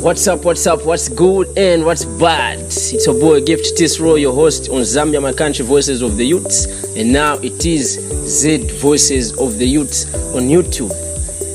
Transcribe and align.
What's 0.00 0.26
up, 0.26 0.46
what's 0.46 0.66
up, 0.66 0.86
what's 0.86 1.10
good 1.10 1.58
and 1.58 1.84
what's 1.84 2.06
bad? 2.06 2.58
It's 2.58 3.04
your 3.04 3.20
boy 3.20 3.42
Gift 3.42 3.76
Tisro, 3.76 4.18
your 4.18 4.34
host 4.34 4.70
on 4.70 4.80
Zambia 4.80 5.20
My 5.20 5.34
Country 5.34 5.62
Voices 5.62 6.00
of 6.00 6.16
the 6.16 6.24
Youths. 6.24 6.64
And 6.96 7.12
now 7.12 7.34
it 7.34 7.66
is 7.66 8.00
Z 8.26 8.78
Voices 8.80 9.38
of 9.38 9.58
the 9.58 9.66
Youths 9.66 10.06
on 10.34 10.44
YouTube. 10.44 10.90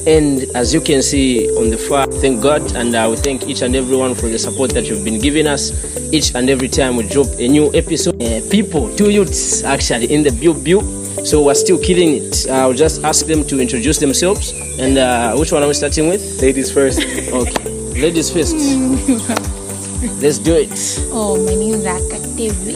And 0.05 0.43
as 0.55 0.75
you 0.75 0.79
can 0.79 1.01
see 1.01 1.49
on 1.57 1.71
the 1.71 1.77
far, 1.77 2.05
thank 2.05 2.43
God 2.43 2.75
and 2.75 2.95
I 2.95 3.07
will 3.07 3.15
thank 3.15 3.47
each 3.47 3.63
and 3.63 3.75
everyone 3.75 4.13
for 4.13 4.27
the 4.27 4.37
support 4.37 4.71
that 4.75 4.85
you've 4.85 5.03
been 5.03 5.19
giving 5.19 5.47
us 5.47 5.73
each 6.13 6.35
and 6.35 6.47
every 6.47 6.67
time 6.67 6.97
we 6.97 7.07
drop 7.07 7.25
a 7.39 7.47
new 7.47 7.73
episode. 7.73 8.21
Uh, 8.21 8.41
people, 8.51 8.95
two 8.95 9.09
youths 9.09 9.63
actually 9.63 10.13
in 10.13 10.21
the 10.21 10.31
build 10.31 10.63
build. 10.63 10.85
So 11.25 11.41
we're 11.41 11.55
still 11.55 11.79
killing 11.79 12.23
it. 12.23 12.47
I'll 12.51 12.73
just 12.73 13.03
ask 13.03 13.25
them 13.25 13.43
to 13.47 13.59
introduce 13.59 13.97
themselves. 13.97 14.53
And 14.77 14.99
uh, 14.99 15.35
which 15.35 15.51
one 15.51 15.63
are 15.63 15.67
we 15.67 15.73
starting 15.73 16.09
with? 16.09 16.39
Ladies 16.39 16.71
first. 16.71 17.01
Okay, 17.35 17.64
ladies 17.95 18.29
first. 18.31 18.55
Let's 20.21 20.37
do 20.39 20.55
it. 20.55 20.71
Oh, 21.11 21.35
my 21.45 21.55
name 21.55 21.75
is 21.75 21.83
Akatevi. 21.85 22.75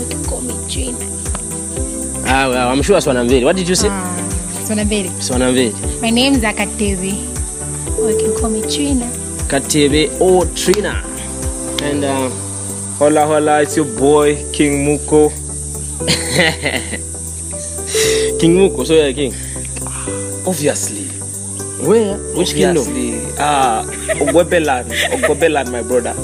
You 0.00 0.06
can 0.08 0.24
call 0.24 0.40
me 0.42 0.54
Trina. 0.68 0.98
Ah, 2.26 2.48
well, 2.48 2.68
I'm 2.68 2.82
sure 2.82 2.98
Swanamveli. 2.98 3.44
What 3.44 3.56
did 3.56 3.68
you 3.68 3.74
say? 3.74 3.88
Ah, 3.90 4.16
Swanaberi. 4.64 5.08
Swanamveli. 5.20 5.72
My 6.00 6.10
name 6.10 6.34
is 6.34 6.42
Akatevi. 6.42 7.14
Or 7.98 8.10
you 8.10 8.18
can 8.18 8.34
call 8.40 8.50
me 8.50 8.62
Trina. 8.62 9.06
Katevi 9.48 10.10
or 10.20 10.44
Trina. 10.54 11.02
And 11.82 12.04
uh, 12.04 12.28
Hola, 12.98 13.26
hola, 13.26 13.62
it's 13.62 13.76
your 13.76 13.86
boy, 13.86 14.36
King 14.52 14.84
Muko. 14.84 15.30
King 18.40 18.56
Muko. 18.58 18.84
So 18.86 18.94
you're 18.94 19.12
king. 19.14 19.32
Obviously. 20.46 21.04
Where? 21.86 22.16
Which 22.36 22.50
Obviously. 22.54 22.60
kingdom? 22.60 22.84
Obviously. 23.40 24.20
Ah, 24.20 24.24
Ogwebelan. 24.24 24.84
Ogwebelan, 25.12 25.70
my 25.72 25.82
brother. 25.82 26.14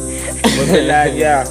Ogwebelan, 0.42 1.16
yeah. 1.18 1.44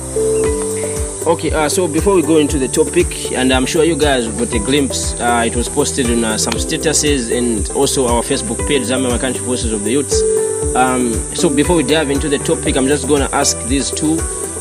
Okay, 1.26 1.52
uh, 1.54 1.70
so 1.70 1.88
before 1.88 2.16
we 2.16 2.22
go 2.22 2.38
into 2.38 2.60
the 2.60 2.68
topic, 2.68 3.32
and 3.32 3.54
I'm 3.54 3.66
sure 3.66 3.86
you 3.86 3.96
guys 3.96 4.28
got 4.28 4.54
a 4.54 4.60
glimpse, 4.60 5.14
uh, 5.22 5.44
it 5.48 5.56
was 5.56 5.70
posted 5.70 6.08
on 6.08 6.24
uh, 6.26 6.38
some 6.38 6.54
statuses 6.54 7.32
and 7.36 7.70
also 7.72 8.08
our 8.08 8.22
Facebook 8.24 8.58
page, 8.68 8.84
Zambia 8.84 9.18
Country 9.20 9.42
Voices 9.46 9.72
of 9.72 9.86
the 9.86 9.92
Youths. 9.92 10.22
Um, 10.76 11.14
so 11.34 11.50
before 11.50 11.78
we 11.78 11.84
dive 11.84 12.10
into 12.10 12.28
the 12.28 12.40
topic, 12.40 12.76
I'm 12.76 12.88
just 12.88 13.08
going 13.08 13.22
to 13.26 13.34
ask 13.34 13.58
these 13.68 13.90
two 13.90 14.18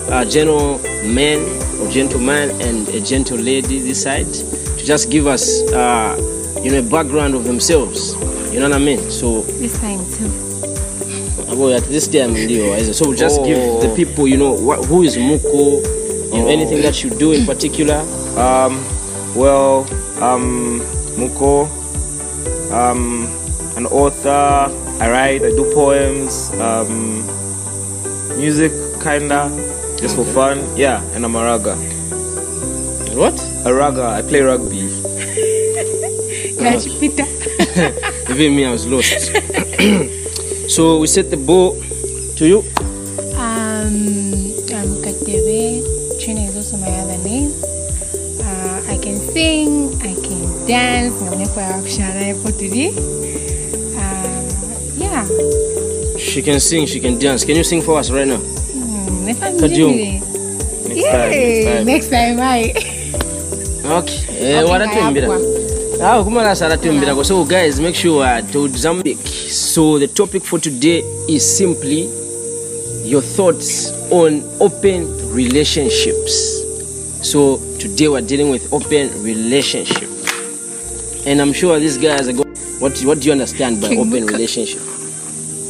uh, 0.08 0.24
gentlemen 0.24 1.40
or 1.80 1.90
gentleman 1.90 2.50
and 2.60 2.88
a 2.90 3.00
gentle 3.00 3.38
lady 3.38 3.80
this 3.80 4.02
side 4.02 4.32
to 4.32 4.84
just 4.84 5.10
give 5.10 5.26
us, 5.26 5.62
uh, 5.72 6.14
you 6.62 6.70
know, 6.70 6.78
a 6.78 6.82
background 6.82 7.34
of 7.34 7.42
themselves. 7.44 8.14
You 8.52 8.60
know 8.60 8.68
what 8.68 8.76
I 8.76 8.84
mean? 8.84 9.10
So 9.10 9.42
This 9.42 9.80
time 9.80 9.98
too. 10.12 10.51
Well, 11.56 11.74
at 11.76 11.84
this 11.84 12.06
time, 12.08 12.34
ndio, 12.34 12.76
is 12.78 12.88
it? 12.88 12.94
so 12.94 13.14
just 13.14 13.40
Oh. 13.40 13.44
give 13.44 13.80
the 13.82 13.88
people, 13.96 14.26
you 14.28 14.36
know, 14.36 14.52
what, 14.52 14.84
who 14.86 15.02
is 15.02 15.16
Muko, 15.16 15.82
you 16.32 16.38
know, 16.38 16.46
Oh. 16.46 16.48
anything 16.48 16.82
that 16.82 17.02
you 17.04 17.10
do 17.10 17.32
in 17.32 17.44
particular. 17.46 18.02
Um, 18.36 18.82
well, 19.34 19.86
um, 20.20 20.80
Muko, 21.16 21.68
um, 22.72 23.28
an 23.76 23.86
author. 23.86 24.70
I 25.00 25.10
write, 25.10 25.42
I 25.44 25.50
do 25.50 25.64
poems, 25.74 26.50
um, 26.60 27.24
music, 28.38 28.72
kinda, 29.02 29.50
just 30.00 30.16
for 30.16 30.24
fun. 30.24 30.62
Yeah, 30.76 31.02
and 31.14 31.24
I'm 31.24 31.34
a 31.36 31.44
raga. 31.44 31.76
What? 33.14 33.34
A 33.64 33.72
raga, 33.74 34.04
I 34.18 34.22
play 34.22 34.40
rugby. 34.40 34.88
Peter. 37.00 37.26
Even 38.30 38.54
me, 38.54 38.64
I 38.64 38.70
was 38.72 38.86
lost. 38.86 39.32
so 40.72 40.98
we 40.98 41.06
set 41.06 41.30
the 41.30 41.36
ball 41.36 41.76
to 42.40 42.46
you. 42.48 42.58
Um, 43.36 43.92
I'm 44.72 44.90
Kateve. 45.04 45.84
Trina 46.20 46.40
is 46.48 46.56
also 46.56 46.76
my 46.78 46.88
other 46.88 47.18
name. 47.18 47.52
Uh, 48.40 48.80
I 48.88 48.96
can 48.96 49.18
sing, 49.20 49.92
I 50.00 50.14
can 50.16 50.66
dance. 50.66 51.12
Ngamnyepa 51.20 51.82
kushana 51.84 52.32
potudi. 52.40 52.88
Uh, 54.00 54.40
yeah. 54.96 55.28
She 56.18 56.40
can 56.40 56.58
sing, 56.58 56.86
she 56.86 57.00
can 57.00 57.18
dance. 57.18 57.44
Can 57.44 57.56
you 57.56 57.64
sing 57.64 57.82
for 57.82 57.98
us 57.98 58.10
right 58.10 58.26
now? 58.26 58.40
I'm 58.40 59.26
Next 59.26 59.40
time, 59.40 59.58
Yay, 59.60 60.20
next 60.88 61.64
time. 61.66 61.84
next 61.86 62.08
time 62.08 62.40
I. 62.40 62.72
Okay. 63.84 64.20
Eh, 64.40 64.62
Okay, 64.62 65.61
wanatuimbira. 66.02 66.20
Ah, 66.20 66.24
kumala 66.24 66.54
saratuimbira. 66.56 67.24
So 67.24 67.44
guys, 67.44 67.80
make 67.80 67.94
sure 67.94 68.24
uh, 68.24 68.40
to 68.52 68.68
Zambic. 68.68 69.18
So 69.50 69.98
the 69.98 70.08
topic 70.08 70.42
for 70.44 70.58
today 70.58 71.00
is 71.28 71.42
simply 71.56 72.08
your 73.04 73.22
thoughts 73.22 73.90
on 74.10 74.42
open 74.60 75.06
relationships. 75.32 76.60
So 77.22 77.58
today 77.78 78.08
we're 78.08 78.20
dealing 78.26 78.50
with 78.50 78.72
open 78.72 79.10
relationship. 79.22 80.08
And 81.26 81.40
I'm 81.40 81.52
sure 81.52 81.78
these 81.78 81.98
guys 81.98 82.28
are 82.28 82.32
going 82.32 82.48
what 82.80 82.98
what 83.04 83.20
do 83.20 83.26
you 83.26 83.32
understand 83.32 83.80
by 83.80 83.88
King 83.88 84.00
open 84.00 84.24
Muko. 84.26 84.32
relationship? 84.32 84.80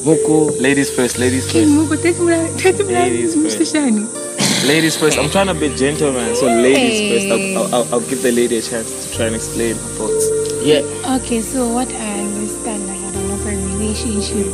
Muko 0.04 0.60
Ladies 0.60 0.90
first, 0.90 1.18
ladies 1.18 1.44
first. 1.52 1.68
Mungu 1.68 1.96
tetumula 1.96 2.48
tetumula 2.56 3.00
Ladies 3.04 3.34
first. 3.34 3.58
mstashani. 3.60 4.06
Ladies 4.66 4.96
first. 4.96 5.18
I'm 5.18 5.28
trying 5.30 5.48
to 5.48 5.54
be 5.54 5.68
gentleman, 5.76 6.34
so 6.36 6.46
ladies 6.46 6.98
Hey. 6.98 7.10
first. 7.12 7.26
I'll, 7.32 7.74
I'll, 7.74 7.94
I'll 7.94 8.00
give 8.08 8.22
the 8.22 8.32
lady 8.32 8.56
a 8.58 8.62
chance 8.62 8.88
to 9.10 9.16
try 9.16 9.26
and 9.26 9.34
explain 9.36 9.74
her 9.74 9.88
thoughts. 9.98 10.21
Yeah. 10.62 10.82
Okay, 11.18 11.40
so 11.42 11.66
what 11.74 11.88
I 11.90 12.20
understand 12.22 12.84
about 12.86 13.14
an 13.18 13.30
open 13.34 13.58
relationship, 13.78 14.46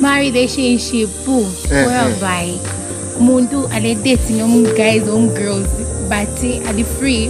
my 0.00 0.20
relationship 0.20 1.10
eh, 1.28 1.84
whereby 1.86 2.56
eh. 2.56 3.20
umuntu 3.20 3.68
ale 3.70 3.92
dating 4.00 4.40
om 4.42 4.64
guys 4.72 5.04
om 5.06 5.28
girls 5.36 5.68
but 6.08 6.32
eh, 6.42 6.64
ali 6.64 6.82
free 6.96 7.28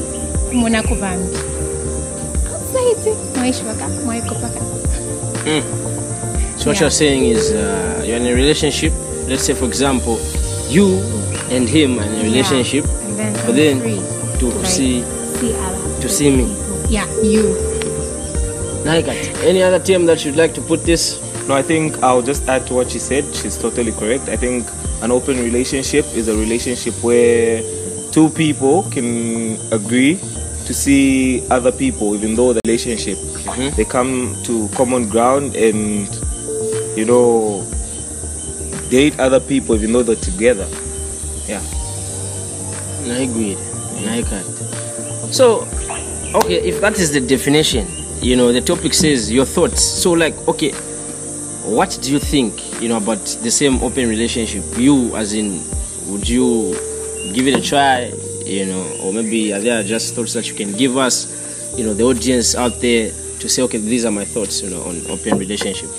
kumona 0.48 0.78
ko 0.86 0.94
vanhu 0.94 1.26
outside 2.46 3.18
maishi 3.36 3.66
vaka 3.66 3.90
maiko 4.06 4.34
hmm. 5.42 5.62
So 6.56 6.70
what 6.70 6.78
Yeah. 6.78 6.86
you're 6.86 6.94
saying 6.94 7.26
is 7.26 7.50
uh, 7.50 8.06
you're 8.06 8.16
in 8.22 8.26
a 8.30 8.34
relationship. 8.38 8.94
Let's 9.26 9.42
say, 9.42 9.54
for 9.58 9.66
example, 9.66 10.22
you 10.70 11.02
and 11.50 11.66
him 11.66 11.98
are 11.98 12.06
in 12.06 12.14
a 12.14 12.22
relationship. 12.22 12.86
and 12.86 13.18
then 13.18 13.32
But 13.42 13.54
then 13.58 13.74
free 13.82 13.98
to 14.38 14.46
like, 14.46 14.70
see 14.70 15.02
see 15.42 15.50
to 15.98 16.06
see 16.08 16.30
me. 16.30 16.46
yeah 16.88 17.06
you 17.24 17.56
Naikat. 18.84 19.42
Any 19.44 19.62
other 19.62 19.78
term 19.78 20.06
that 20.06 20.24
you'd 20.24 20.36
like 20.36 20.54
to 20.54 20.60
put 20.60 20.84
this? 20.84 21.20
No, 21.48 21.54
I 21.54 21.62
think 21.62 22.02
I'll 22.02 22.22
just 22.22 22.48
add 22.48 22.66
to 22.68 22.74
what 22.74 22.90
she 22.90 22.98
said. 22.98 23.24
She's 23.34 23.56
totally 23.56 23.92
correct. 23.92 24.28
I 24.28 24.36
think 24.36 24.66
an 25.02 25.10
open 25.10 25.38
relationship 25.38 26.04
is 26.14 26.28
a 26.28 26.36
relationship 26.36 26.94
where 27.02 27.62
two 28.12 28.30
people 28.30 28.84
can 28.90 29.58
agree 29.72 30.18
to 30.66 30.74
see 30.74 31.46
other 31.50 31.72
people, 31.72 32.14
even 32.14 32.34
though 32.36 32.52
the 32.52 32.60
relationship 32.66 33.18
mm-hmm. 33.18 33.74
they 33.76 33.84
come 33.84 34.36
to 34.44 34.68
common 34.74 35.08
ground 35.08 35.56
and 35.56 36.06
you 36.96 37.04
know 37.04 37.66
date 38.90 39.18
other 39.18 39.40
people, 39.40 39.74
even 39.74 39.92
though 39.92 40.02
they're 40.02 40.16
together. 40.16 40.68
Yeah. 41.46 41.62
I 43.10 43.26
agree. 43.26 43.56
I 44.06 44.22
can't. 44.22 44.46
So, 45.34 45.66
okay, 46.34 46.60
if 46.62 46.80
that 46.80 46.98
is 46.98 47.12
the 47.12 47.20
definition, 47.20 47.86
you 48.22 48.36
know, 48.36 48.52
the 48.52 48.60
topic 48.60 48.94
says 48.94 49.30
your 49.32 49.44
thoughts. 49.44 49.82
So, 49.82 50.12
like, 50.12 50.36
okay, 50.48 50.70
what 51.66 51.98
do 52.00 52.12
you 52.12 52.20
think, 52.20 52.80
you 52.80 52.88
know, 52.88 52.98
about 52.98 53.18
the 53.42 53.50
same 53.50 53.82
open 53.82 54.08
relationship? 54.08 54.64
You, 54.76 55.14
as 55.16 55.34
in, 55.34 55.60
would 56.06 56.28
you 56.28 56.72
give 57.34 57.48
it 57.48 57.58
a 57.58 57.60
try, 57.60 58.12
you 58.46 58.66
know, 58.66 58.98
or 59.02 59.12
maybe 59.12 59.52
are 59.52 59.60
there 59.60 59.82
just 59.82 60.14
thoughts 60.14 60.34
that 60.34 60.48
you 60.48 60.54
can 60.54 60.72
give 60.72 60.96
us, 60.96 61.76
you 61.76 61.84
know, 61.84 61.94
the 61.94 62.04
audience 62.04 62.54
out 62.54 62.80
there 62.80 63.10
to 63.40 63.48
say, 63.48 63.62
okay, 63.62 63.78
these 63.78 64.04
are 64.04 64.12
my 64.12 64.24
thoughts, 64.24 64.62
you 64.62 64.70
know, 64.70 64.82
on 64.82 65.04
open 65.10 65.36
relationship? 65.38 65.90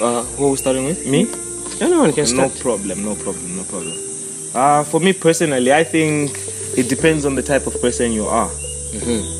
Uh, 0.00 0.22
who 0.22 0.46
are 0.46 0.50
we 0.50 0.56
starting 0.56 0.84
with? 0.84 1.06
Me? 1.06 1.28
Anyone 1.80 2.12
can 2.12 2.26
start? 2.26 2.54
No 2.54 2.60
problem, 2.60 3.04
no 3.04 3.14
problem, 3.14 3.56
no 3.56 3.64
problem. 3.64 3.92
Uh, 4.54 4.84
for 4.84 5.00
me 5.00 5.12
personally, 5.12 5.72
I 5.72 5.84
think 5.84 6.30
it 6.76 6.88
depends 6.88 7.26
on 7.26 7.34
the 7.34 7.42
type 7.42 7.66
of 7.66 7.78
person 7.80 8.12
you 8.12 8.24
are. 8.24 8.50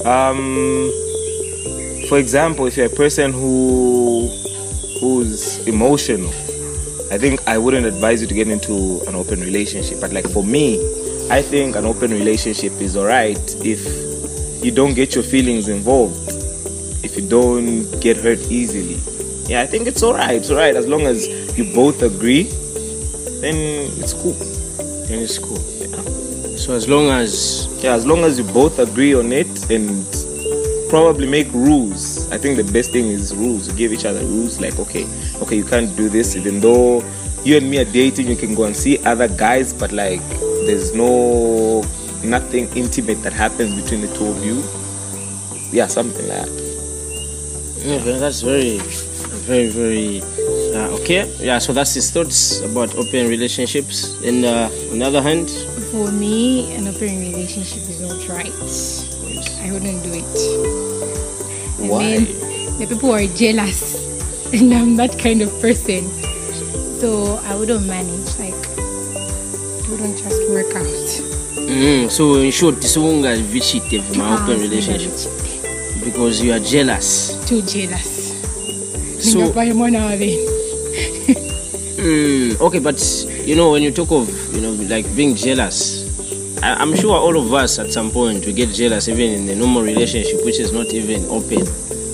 Um, 0.04 0.90
for 2.12 2.18
example, 2.18 2.66
if 2.66 2.76
you're 2.76 2.88
a 2.88 2.90
person 2.90 3.32
who 3.32 4.28
who's 5.00 5.66
emotional, 5.66 6.28
I 7.10 7.16
think 7.16 7.40
I 7.48 7.56
wouldn't 7.56 7.86
advise 7.86 8.20
you 8.20 8.28
to 8.28 8.34
get 8.34 8.48
into 8.48 9.00
an 9.08 9.14
open 9.14 9.40
relationship. 9.40 9.98
But 9.98 10.12
like 10.12 10.28
for 10.28 10.44
me, 10.44 10.76
I 11.30 11.40
think 11.40 11.74
an 11.74 11.86
open 11.86 12.10
relationship 12.10 12.74
is 12.82 12.98
alright 12.98 13.40
if 13.64 13.82
you 14.62 14.70
don't 14.70 14.92
get 14.92 15.14
your 15.14 15.24
feelings 15.24 15.68
involved, 15.68 16.18
if 17.02 17.16
you 17.16 17.26
don't 17.26 17.90
get 18.02 18.18
hurt 18.18 18.40
easily. 18.50 19.00
Yeah, 19.50 19.62
I 19.62 19.66
think 19.66 19.86
it's 19.86 20.02
alright. 20.02 20.34
It's 20.34 20.50
alright 20.50 20.76
as 20.76 20.86
long 20.86 21.06
as 21.06 21.26
you 21.56 21.72
both 21.72 22.02
agree. 22.02 22.42
Then 23.40 23.56
it's 23.96 24.12
cool. 24.12 24.34
Then 25.08 25.18
it's 25.18 25.38
cool. 25.38 25.64
Yeah. 25.80 26.56
So 26.58 26.74
as 26.74 26.86
long 26.90 27.08
as 27.08 27.68
Yeah, 27.82 27.94
as 27.94 28.04
long 28.04 28.22
as 28.22 28.36
you 28.36 28.44
both 28.44 28.80
agree 28.80 29.14
on 29.14 29.32
it 29.32 29.70
and 29.70 30.04
probably 30.92 31.26
make 31.26 31.50
rules. 31.54 32.30
I 32.30 32.36
think 32.36 32.58
the 32.58 32.70
best 32.70 32.92
thing 32.92 33.06
is 33.06 33.34
rules. 33.34 33.66
You 33.66 33.72
give 33.74 33.94
each 33.94 34.04
other 34.04 34.20
rules 34.20 34.60
like, 34.60 34.78
okay, 34.78 35.06
okay, 35.40 35.56
you 35.56 35.64
can't 35.64 35.88
do 35.96 36.10
this, 36.10 36.36
even 36.36 36.60
though 36.60 37.02
you 37.44 37.56
and 37.56 37.70
me 37.70 37.78
are 37.78 37.90
dating, 37.90 38.26
you 38.28 38.36
can 38.36 38.54
go 38.54 38.64
and 38.64 38.76
see 38.76 39.02
other 39.06 39.26
guys, 39.26 39.72
but 39.72 39.90
like 39.90 40.20
there's 40.68 40.94
no 40.94 41.80
nothing 42.22 42.68
intimate 42.76 43.22
that 43.22 43.32
happens 43.32 43.72
between 43.80 44.02
the 44.02 44.12
two 44.12 44.26
of 44.26 44.44
you. 44.44 44.62
Yeah, 45.72 45.86
something 45.86 46.28
like 46.28 46.44
that. 46.44 46.52
Okay, 47.88 48.18
that's 48.18 48.42
very, 48.42 48.76
very, 49.48 49.68
very 49.70 50.20
uh, 50.76 51.00
okay. 51.00 51.24
Yeah, 51.40 51.56
so 51.58 51.72
that's 51.72 51.94
his 51.94 52.10
thoughts 52.10 52.60
about 52.60 52.94
open 52.96 53.28
relationships. 53.28 54.20
And 54.22 54.44
uh, 54.44 54.68
on 54.92 54.98
the 54.98 55.06
other 55.06 55.22
hand, 55.22 55.48
For 55.90 56.12
me, 56.12 56.74
an 56.74 56.86
open 56.86 57.18
relationship 57.18 57.80
is 57.88 58.00
not 58.00 58.28
right. 58.28 59.11
I 59.62 59.70
wouldn't 59.72 60.02
do 60.04 60.12
it. 60.12 60.34
I 61.82 61.88
Why? 61.88 62.18
mean, 62.18 62.78
the 62.78 62.86
people 62.86 63.12
are 63.12 63.26
jealous, 63.26 63.94
and 64.52 64.72
I'm 64.74 64.96
that 64.96 65.18
kind 65.18 65.42
of 65.42 65.50
person. 65.60 66.08
So 67.00 67.40
I 67.44 67.54
wouldn't 67.54 67.86
manage. 67.86 68.28
Like, 68.38 68.54
it 68.54 69.88
wouldn't 69.88 70.18
just 70.18 70.40
work 70.50 70.74
out. 70.76 71.08
mm, 71.66 72.10
so 72.10 72.36
in 72.36 72.50
short, 72.50 72.76
tisunga 72.76 73.36
vichite 73.52 74.02
my 74.16 74.24
Ah, 74.24 74.42
open 74.44 74.60
relationship 74.60 75.12
because 76.04 76.40
you 76.42 76.52
are 76.52 76.60
jealous. 76.60 77.34
Too 77.46 77.62
jealous. 77.62 78.32
So- 79.20 79.38
Ningafanya 79.38 79.74
mwana 79.74 80.04
wa 80.06 80.16
beni. 80.16 80.38
Mm, 82.02 82.60
okay, 82.60 82.80
but 82.80 82.98
you 83.46 83.54
know 83.54 83.70
when 83.70 83.82
you 83.82 83.92
talk 83.92 84.10
of 84.10 84.26
you 84.54 84.60
know 84.60 84.72
like 84.90 85.06
being 85.14 85.36
jealous, 85.36 86.01
I, 86.62 86.74
I'm 86.74 86.94
sure 86.94 87.16
all 87.16 87.36
of 87.36 87.52
us 87.52 87.78
at 87.78 87.92
some 87.92 88.10
point 88.10 88.46
we 88.46 88.52
get 88.52 88.70
jealous 88.70 89.08
even 89.08 89.30
in 89.30 89.46
the 89.46 89.56
normal 89.56 89.82
relationship, 89.82 90.44
which 90.44 90.60
is 90.60 90.72
not 90.72 90.92
even 90.92 91.24
open. 91.26 91.66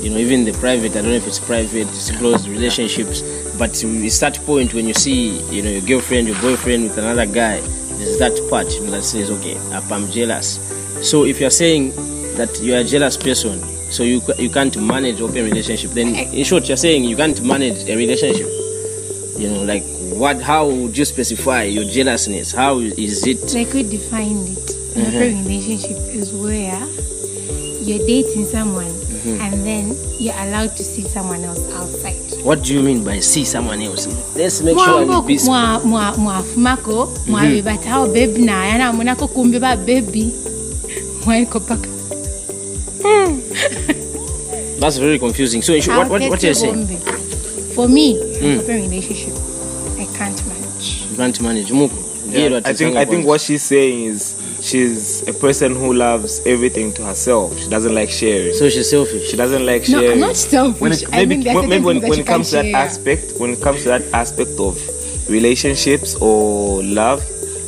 You 0.03 0.11
know, 0.11 0.17
even 0.17 0.45
the 0.45 0.53
private. 0.53 0.93
I 0.93 1.03
don't 1.03 1.06
know 1.06 1.17
if 1.17 1.27
it's 1.27 1.39
private, 1.39 1.89
it's 1.89 2.11
closed 2.17 2.49
relationships. 2.49 3.23
But 3.59 3.71
it's 3.85 4.19
that 4.21 4.39
point 4.47 4.73
when 4.73 4.87
you 4.87 4.95
see 4.95 5.41
you 5.50 5.62
know 5.62 5.71
your 5.71 5.83
girlfriend, 5.83 6.29
your 6.29 6.41
boyfriend 6.41 6.85
with 6.85 6.99
another 6.99 7.27
guy. 7.27 7.61
There's 7.99 8.19
that 8.19 8.41
part 8.49 8.73
you 8.73 8.85
know, 8.85 8.93
that 8.93 9.03
says, 9.03 9.31
okay, 9.31 9.59
I'm 9.73 10.09
jealous. 10.11 10.61
So 11.03 11.25
if 11.25 11.41
you're 11.41 11.51
saying 11.51 11.91
that 12.37 12.59
you're 12.62 12.79
a 12.79 12.85
jealous 12.85 13.17
person, 13.17 13.61
so 13.91 14.03
you 14.05 14.23
you 14.39 14.51
can't 14.51 14.77
manage 14.81 15.21
open 15.21 15.44
relationship, 15.44 15.91
then 15.91 16.15
in 16.15 16.44
short, 16.44 16.69
you're 16.69 16.77
saying 16.77 17.05
you 17.05 17.17
can't 17.17 17.43
manage 17.43 17.89
a 17.89 17.97
relationship 17.97 18.49
you 19.39 19.49
know 19.49 19.62
like 19.62 19.85
what 20.19 20.43
how 20.43 20.67
would 20.67 20.99
you 20.99 21.05
specify 21.05 21.62
your 21.62 21.85
jealousness? 21.85 22.53
How 22.53 22.79
is 22.79 23.26
it? 23.26 23.55
Like 23.55 23.73
we 23.73 23.85
defined 23.85 24.49
it. 24.49 24.70
An 24.97 25.06
uh-huh. 25.06 25.17
open 25.17 25.44
relationship 25.44 25.97
is 26.11 26.32
where 26.32 26.79
you're 27.81 28.05
dating 28.06 28.44
someone 28.47 28.91
mm-hmm. 28.91 29.41
and 29.41 29.55
then 29.65 29.97
you're 30.19 30.35
allowed 30.35 30.76
to 30.76 30.82
see 30.82 31.03
someone 31.03 31.44
else 31.44 31.62
outside. 31.75 32.19
what 32.43 32.62
do 32.62 32.75
you 32.75 32.82
mean 32.82 33.05
by 33.05 33.20
see 33.20 33.44
someone 33.44 33.81
else? 33.81 34.06
Let's 34.35 34.61
make 34.62 34.79
sure 34.79 35.06
Mwambo 35.06 35.23
we 35.23 35.26
be 35.26 35.38
sp- 35.38 35.47
mwa 35.49 35.81
mwa 35.85 36.17
mwafumako 36.17 37.12
mwabebata 37.26 37.79
mm-hmm. 37.79 37.93
hao 37.93 38.06
bebi 38.06 38.43
na 38.43 38.67
yana 38.67 39.17
kumbe 39.17 39.59
ba 39.59 39.76
bebi. 39.76 40.31
Mwaiko 41.25 41.61
paka. 41.61 41.88
Hmm. 43.03 43.41
That's 44.81 44.97
very 44.99 45.19
confusing. 45.19 45.62
So 45.62 45.75
in 45.75 45.82
short, 45.82 45.99
what, 45.99 46.09
what, 46.09 46.31
what 46.31 46.43
you're 46.43 46.55
saying? 46.55 46.87
For 47.75 47.88
me, 47.88 48.19
an 48.19 48.43
mm. 48.43 48.59
open 48.61 48.82
relationship, 48.82 49.35
I 49.35 49.48
can't 50.19 50.47
manage. 50.47 51.03
you 51.11 51.17
can't 51.17 51.41
manage 51.41 51.70
muko 51.70 51.99
Yeah, 52.31 52.61
I 52.65 52.73
think 52.75 52.97
I 52.97 53.05
think 53.05 53.26
what 53.26 53.41
she's 53.41 53.62
saying 53.62 54.05
is 54.05 54.20
she's 54.61 55.26
a 55.29 55.32
person 55.32 55.75
who 55.75 55.94
loves 55.94 56.41
everything 56.44 56.93
to 56.94 57.03
herself. 57.05 57.59
She 57.59 57.69
doesn't 57.70 57.94
like 57.94 58.11
sharing. 58.11 58.53
so 58.55 58.69
she's 58.69 58.91
selfish 58.91 59.31
She 59.31 59.37
doesn't 59.37 59.65
like 59.65 59.85
sharing. 59.85 59.93
No, 59.93 60.00
sharing. 60.09 60.23
I'm 60.23 60.29
not 60.29 60.37
selfish. 60.37 60.81
When 60.81 60.93
it, 60.93 61.05
I 61.09 61.17
maybe 61.25 61.37
mean, 61.37 61.55
when, 61.55 61.69
maybe 61.69 61.85
when, 61.85 62.00
when 62.03 62.19
it 62.19 62.26
comes 62.26 62.50
to 62.50 62.56
that 62.56 62.65
share. 62.67 62.76
aspect, 62.76 63.25
when 63.41 63.50
it 63.50 63.62
comes 63.62 63.82
to 63.85 63.88
that 63.94 64.03
aspect 64.12 64.55
of 64.59 64.75
relationships 65.31 66.17
or 66.17 66.82
love, 66.82 67.20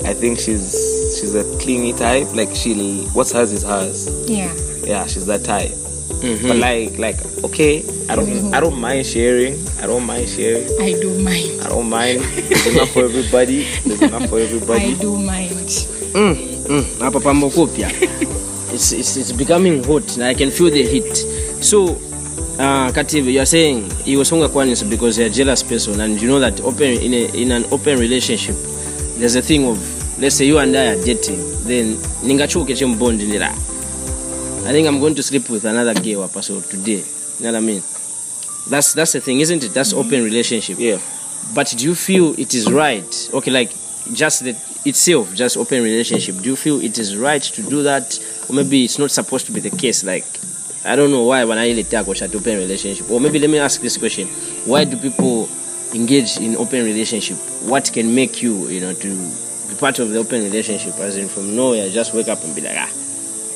I 0.04 0.12
think 0.14 0.38
she's 0.38 0.72
she's 1.18 1.34
a 1.34 1.44
clingy 1.60 1.92
type. 1.92 2.28
Like 2.34 2.54
she, 2.54 3.04
what's 3.16 3.32
hers 3.32 3.52
is 3.52 3.62
hers. 3.62 4.08
Yeah. 4.28 4.52
Yeah, 4.84 5.06
she's 5.06 5.26
that 5.26 5.44
type. 5.44 5.72
But 6.18 6.56
like 6.56 6.98
like 6.98 7.18
okay, 7.44 7.84
I 8.08 8.16
don't 8.16 8.54
I 8.54 8.60
don't 8.60 8.78
mind 8.78 9.06
sharing. 9.06 9.56
I 9.78 9.86
don't 9.86 10.04
mind 10.04 10.28
sharing. 10.28 10.66
I 10.80 10.92
do 11.00 11.10
mind. 11.22 11.60
I 11.62 11.68
don't 11.68 11.88
mind. 11.88 12.20
There's 12.22 12.66
enough 12.66 12.90
for 12.90 13.04
everybody. 13.04 13.64
There's 13.86 14.02
enough 14.02 14.28
for 14.28 14.38
I 14.38 14.42
everybody. 14.42 14.94
do 14.96 15.16
mind. 15.18 15.70
Mm, 16.12 16.34
mm, 16.66 16.84
hapa 16.98 17.20
it's, 18.72 18.92
it's, 18.92 19.16
it's 19.16 19.32
becoming 19.32 19.82
hot 19.84 20.16
and 20.16 20.24
i 20.24 20.34
can 20.34 20.50
feel 20.50 20.70
the 20.70 20.84
heat 20.86 21.14
so 21.62 21.96
uh, 22.58 22.90
Kative, 22.92 23.32
you're 23.32 23.46
saying 23.46 23.82
iwosonga 24.06 24.48
kwanis 24.48 24.88
because 24.88 25.18
you're 25.18 25.28
a 25.28 25.30
jealous 25.30 25.62
person 25.62 26.00
and 26.00 26.20
you 26.20 26.28
know 26.28 26.40
that 26.40 26.60
open 26.60 26.88
in, 26.88 27.12
a, 27.14 27.26
in 27.34 27.52
an 27.52 27.64
open 27.70 27.98
relationship 27.98 28.54
there's 29.18 29.34
a 29.36 29.42
thing 29.42 29.66
of 29.66 29.78
let's 30.20 30.36
say 30.36 30.46
you 30.46 30.58
and 30.58 30.76
i 30.76 30.88
are 30.94 31.04
dating 31.04 31.38
then 31.64 31.96
ningachuke 32.22 32.74
chembondilira 32.76 33.54
i 34.66 34.72
think 34.72 34.86
i'm 34.86 35.00
going 35.00 35.14
to 35.14 35.22
sleep 35.22 35.48
with 35.48 35.64
another 35.64 35.94
hapa 35.94 36.42
so 36.42 36.60
today. 36.60 37.02
You 37.38 37.46
know 37.46 37.52
what 37.52 37.56
i 37.56 37.60
mean? 37.60 37.82
That's 38.68 38.92
that's 38.92 39.12
the 39.12 39.20
thing 39.20 39.40
isn't 39.40 39.64
it? 39.64 39.72
That's 39.72 39.92
open 39.92 40.22
relationship. 40.22 40.78
Yeah. 40.78 40.98
but 41.54 41.68
do 41.76 41.84
you 41.84 41.94
feel 41.94 42.38
it 42.38 42.54
is 42.54 42.70
right? 42.70 43.30
Okay 43.32 43.50
like 43.50 43.72
just 44.12 44.44
the 44.44 44.50
itself 44.84 45.34
just 45.34 45.56
open 45.56 45.82
relationship. 45.82 46.36
Do 46.38 46.50
you 46.50 46.56
feel 46.56 46.80
it 46.80 46.98
is 46.98 47.16
right 47.16 47.42
to 47.42 47.62
do 47.62 47.82
that? 47.84 48.18
Or 48.48 48.54
maybe 48.54 48.84
it's 48.84 48.98
not 48.98 49.10
supposed 49.10 49.46
to 49.46 49.52
be 49.52 49.60
the 49.60 49.70
case 49.70 50.04
like 50.04 50.26
i 50.84 50.96
don't 50.96 51.10
know 51.10 51.24
why 51.24 51.44
when 51.44 51.58
i 51.58 51.66
really 51.66 51.84
talk 51.84 52.06
about 52.06 52.34
open 52.34 52.58
relationship. 52.58 53.10
Or 53.10 53.20
maybe 53.20 53.38
let 53.38 53.50
me 53.50 53.58
ask 53.58 53.80
this 53.80 53.96
question. 53.96 54.28
Why 54.66 54.84
do 54.84 54.96
people 54.98 55.48
engage 55.94 56.36
in 56.38 56.56
open 56.56 56.84
relationship? 56.84 57.38
What 57.62 57.90
can 57.92 58.14
make 58.14 58.42
you 58.42 58.68
you 58.68 58.80
know 58.80 58.92
to 58.92 59.30
be 59.68 59.74
part 59.76 59.98
of 59.98 60.10
the 60.10 60.18
open 60.18 60.42
relationship? 60.44 60.94
As 60.98 61.16
in 61.16 61.28
from 61.28 61.56
nowhere 61.56 61.88
just 61.90 62.12
wake 62.14 62.28
up 62.28 62.44
and 62.44 62.54
be 62.54 62.60
like 62.60 62.76
ah 62.76 62.90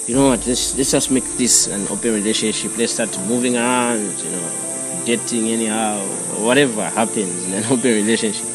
you 0.07 0.15
know 0.15 0.29
what 0.29 0.47
let's, 0.47 0.77
let's 0.77 0.91
just 0.91 1.11
make 1.11 1.25
this 1.37 1.67
an 1.69 1.87
open 1.89 2.13
relationship 2.15 2.77
let's 2.77 2.93
start 2.93 3.19
moving 3.27 3.57
around 3.57 4.01
you 4.01 4.31
know 4.31 5.03
dating 5.05 5.49
anyhow 5.49 5.99
whatever 6.39 6.85
happens 6.91 7.45
in 7.47 7.53
an 7.55 7.65
open 7.71 7.93
relationship 7.93 8.55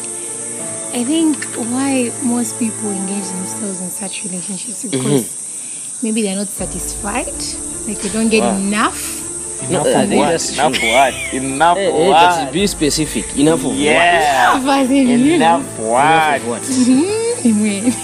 I 0.92 1.04
think 1.04 1.44
why 1.70 2.10
most 2.24 2.58
people 2.58 2.90
engage 2.90 3.28
themselves 3.28 3.80
in 3.80 3.90
such 3.90 4.24
relationships 4.24 4.84
is 4.84 4.90
because 4.90 5.22
mm-hmm. 5.22 6.04
maybe 6.04 6.22
they're 6.22 6.34
not 6.34 6.48
satisfied, 6.48 7.28
like 7.86 8.00
they 8.02 8.08
don't 8.08 8.28
get 8.28 8.42
Wow. 8.42 8.56
enough. 8.56 9.62
Enough 9.70 9.86
I 9.86 9.90
of 10.02 10.10
what? 10.10 10.52
Enough 10.52 10.74
true. 10.74 10.88
what? 10.90 11.14
Enough 11.32 11.76
Hey, 11.76 11.92
hey, 11.92 12.08
what? 12.08 12.44
but 12.44 12.52
be 12.52 12.66
specific 12.66 13.38
enough 13.38 13.64
of 13.64 13.76
Yeah. 13.76 14.56
Enough 14.56 14.68
as 14.68 14.90
in, 14.90 15.06
you 15.06 15.38
know. 15.38 15.60
Enough 15.60 15.78
what 15.78 15.86
what? 15.86 16.02
enough 16.02 16.42
of 16.42 16.48
what 16.48 16.62
mm-hmm. 16.62 17.20
Anyway. 17.46 17.94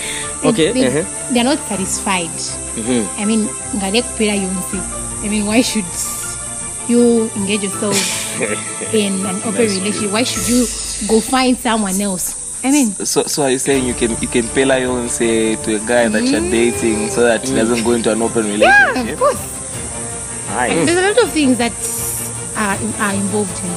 Okay, 0.44 0.72
They, 0.72 0.86
uh-huh. 0.86 1.32
They're 1.32 1.44
not 1.44 1.58
satisfied. 1.68 2.30
Mhm. 2.76 3.06
I 3.18 3.24
mean, 3.24 3.48
ngale 3.74 4.02
kupera 4.02 4.34
yonse. 4.36 4.78
I 5.24 5.28
mean, 5.28 5.46
why 5.46 5.62
should 5.62 5.86
you 6.88 7.30
engage 7.36 7.62
yourself 7.64 7.96
in 8.94 9.24
an 9.24 9.36
open 9.44 9.66
relationship? 9.72 10.10
Why 10.12 10.22
should 10.24 10.46
you 10.48 10.66
go 11.08 11.20
find 11.20 11.56
someone 11.56 11.98
else? 12.00 12.34
I 12.64 12.70
mean, 12.70 12.92
So, 13.04 13.24
so 13.24 13.42
are 13.44 13.50
you 13.50 13.58
saying 13.58 13.84
you 13.84 13.94
can 13.94 14.16
you 14.20 14.28
can 14.28 14.48
pay 14.48 14.64
say 15.08 15.56
to 15.56 15.76
a 15.76 15.80
guy 15.80 16.08
that 16.08 16.24
you're 16.24 16.40
dating 16.50 17.10
so 17.10 17.22
that 17.22 17.46
he 17.46 17.54
doesn't 17.54 17.84
go 17.84 17.92
into 17.92 18.10
an 18.12 18.20
open 18.22 18.44
relationship? 18.46 18.96
yeah, 19.06 19.12
of 19.12 19.18
course. 19.18 19.40
Nice. 20.48 20.86
There's 20.86 20.98
a 20.98 21.08
lot 21.08 21.18
of 21.24 21.30
things 21.32 21.58
that 21.58 21.72
are, 22.56 22.76
are 23.00 23.14
involved 23.14 23.58
in 23.64 23.72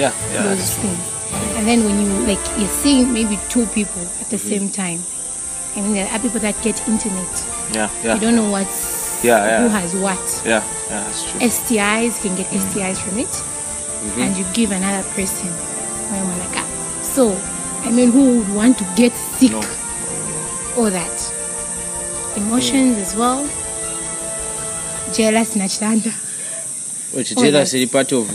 Yeah, 0.00 0.12
yeah. 0.32 0.42
those 0.44 0.74
things. 0.76 0.98
And 1.56 1.66
then 1.68 1.84
when 1.84 2.00
you 2.00 2.26
like 2.26 2.40
you're 2.58 2.68
seeing 2.68 3.12
maybe 3.12 3.38
two 3.48 3.66
people 3.66 4.02
at 4.20 4.30
the 4.30 4.38
same 4.38 4.68
time. 4.70 5.00
I 5.76 5.80
mean 5.80 5.94
there 5.94 6.08
are 6.08 6.18
people 6.18 6.40
that 6.40 6.60
get 6.62 6.86
intimate. 6.88 7.44
Yeah, 7.72 7.90
yeah. 8.02 8.14
You 8.14 8.20
don't 8.20 8.36
know 8.36 8.50
what's 8.50 9.24
Yeah, 9.24 9.44
yeah. 9.44 9.62
who 9.62 9.68
has 9.68 9.94
what. 9.96 10.42
Yeah, 10.44 10.62
yeah, 10.88 11.04
that's 11.04 11.30
true. 11.30 11.40
STIs 11.40 12.22
you 12.22 12.30
can 12.30 12.36
get 12.36 12.46
mm. 12.46 12.60
STIs 12.60 12.98
from 12.98 13.18
it. 13.18 13.26
Mm-hmm. 13.28 14.20
And 14.20 14.36
you 14.36 14.44
give 14.52 14.70
another 14.70 15.08
person. 15.10 15.48
why 15.48 16.18
am 16.18 16.30
I 16.30 16.38
like. 16.46 16.66
So 17.02 17.32
I 17.82 17.90
mean 17.90 18.12
who 18.12 18.38
would 18.38 18.54
want 18.54 18.78
to 18.78 18.84
get 18.96 19.12
sick? 19.12 19.50
No. 19.50 19.62
All 20.76 20.90
that. 20.90 21.32
Emotions 22.36 22.96
mm. 22.96 23.02
as 23.02 23.16
well. 23.16 23.42
Jealous 25.12 25.54
nachanda. 25.54 26.23
Which 27.14 27.32
Oh, 27.36 27.40
jealous 27.42 27.70
that's- 27.72 27.74
is 27.74 27.90
part 27.90 28.12
of 28.12 28.28
uh, 28.28 28.32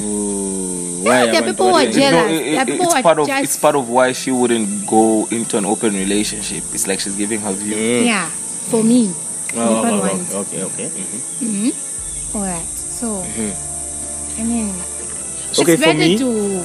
why 1.04 1.26
there 1.26 1.36
are 1.44 1.44
people 1.44 1.54
to 1.54 1.72
who 1.72 1.76
are 1.76 1.92
jealous. 1.92 2.12
No, 2.12 2.28
it- 2.28 2.70
it- 2.70 2.82
it's 2.82 3.02
part 3.02 3.20
of 3.20 3.28
just- 3.28 3.44
it's 3.44 3.58
part 3.58 3.76
of 3.76 3.90
why 3.90 4.12
she 4.14 4.32
wouldn't 4.32 4.86
go 4.88 5.28
into 5.32 5.58
an 5.58 5.66
open 5.66 5.94
relationship. 5.94 6.64
It's 6.74 6.88
like 6.88 7.00
she's 7.00 7.16
giving 7.16 7.40
her 7.42 7.52
view. 7.54 7.76
Yeah. 7.76 8.30
For 8.70 8.84
me. 8.84 9.12
Oh, 9.56 9.60
oh, 9.60 9.78
open 9.80 9.94
oh, 9.94 10.00
ones. 10.00 10.30
oh, 10.34 10.40
okay 10.42 10.64
okay 10.64 10.90
mhm. 10.90 11.42
Mm-hmm. 11.48 12.38
All 12.38 12.44
right. 12.44 12.66
So, 12.78 13.24
I 14.38 14.44
mean, 14.44 14.74
Okay, 15.58 15.74
it's 15.74 15.84
for 15.84 15.94
me- 15.94 16.18
to. 16.18 16.64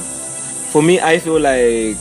For 0.71 0.83
me, 0.83 0.99
I 0.99 1.17
feel 1.19 1.39
like 1.39 1.97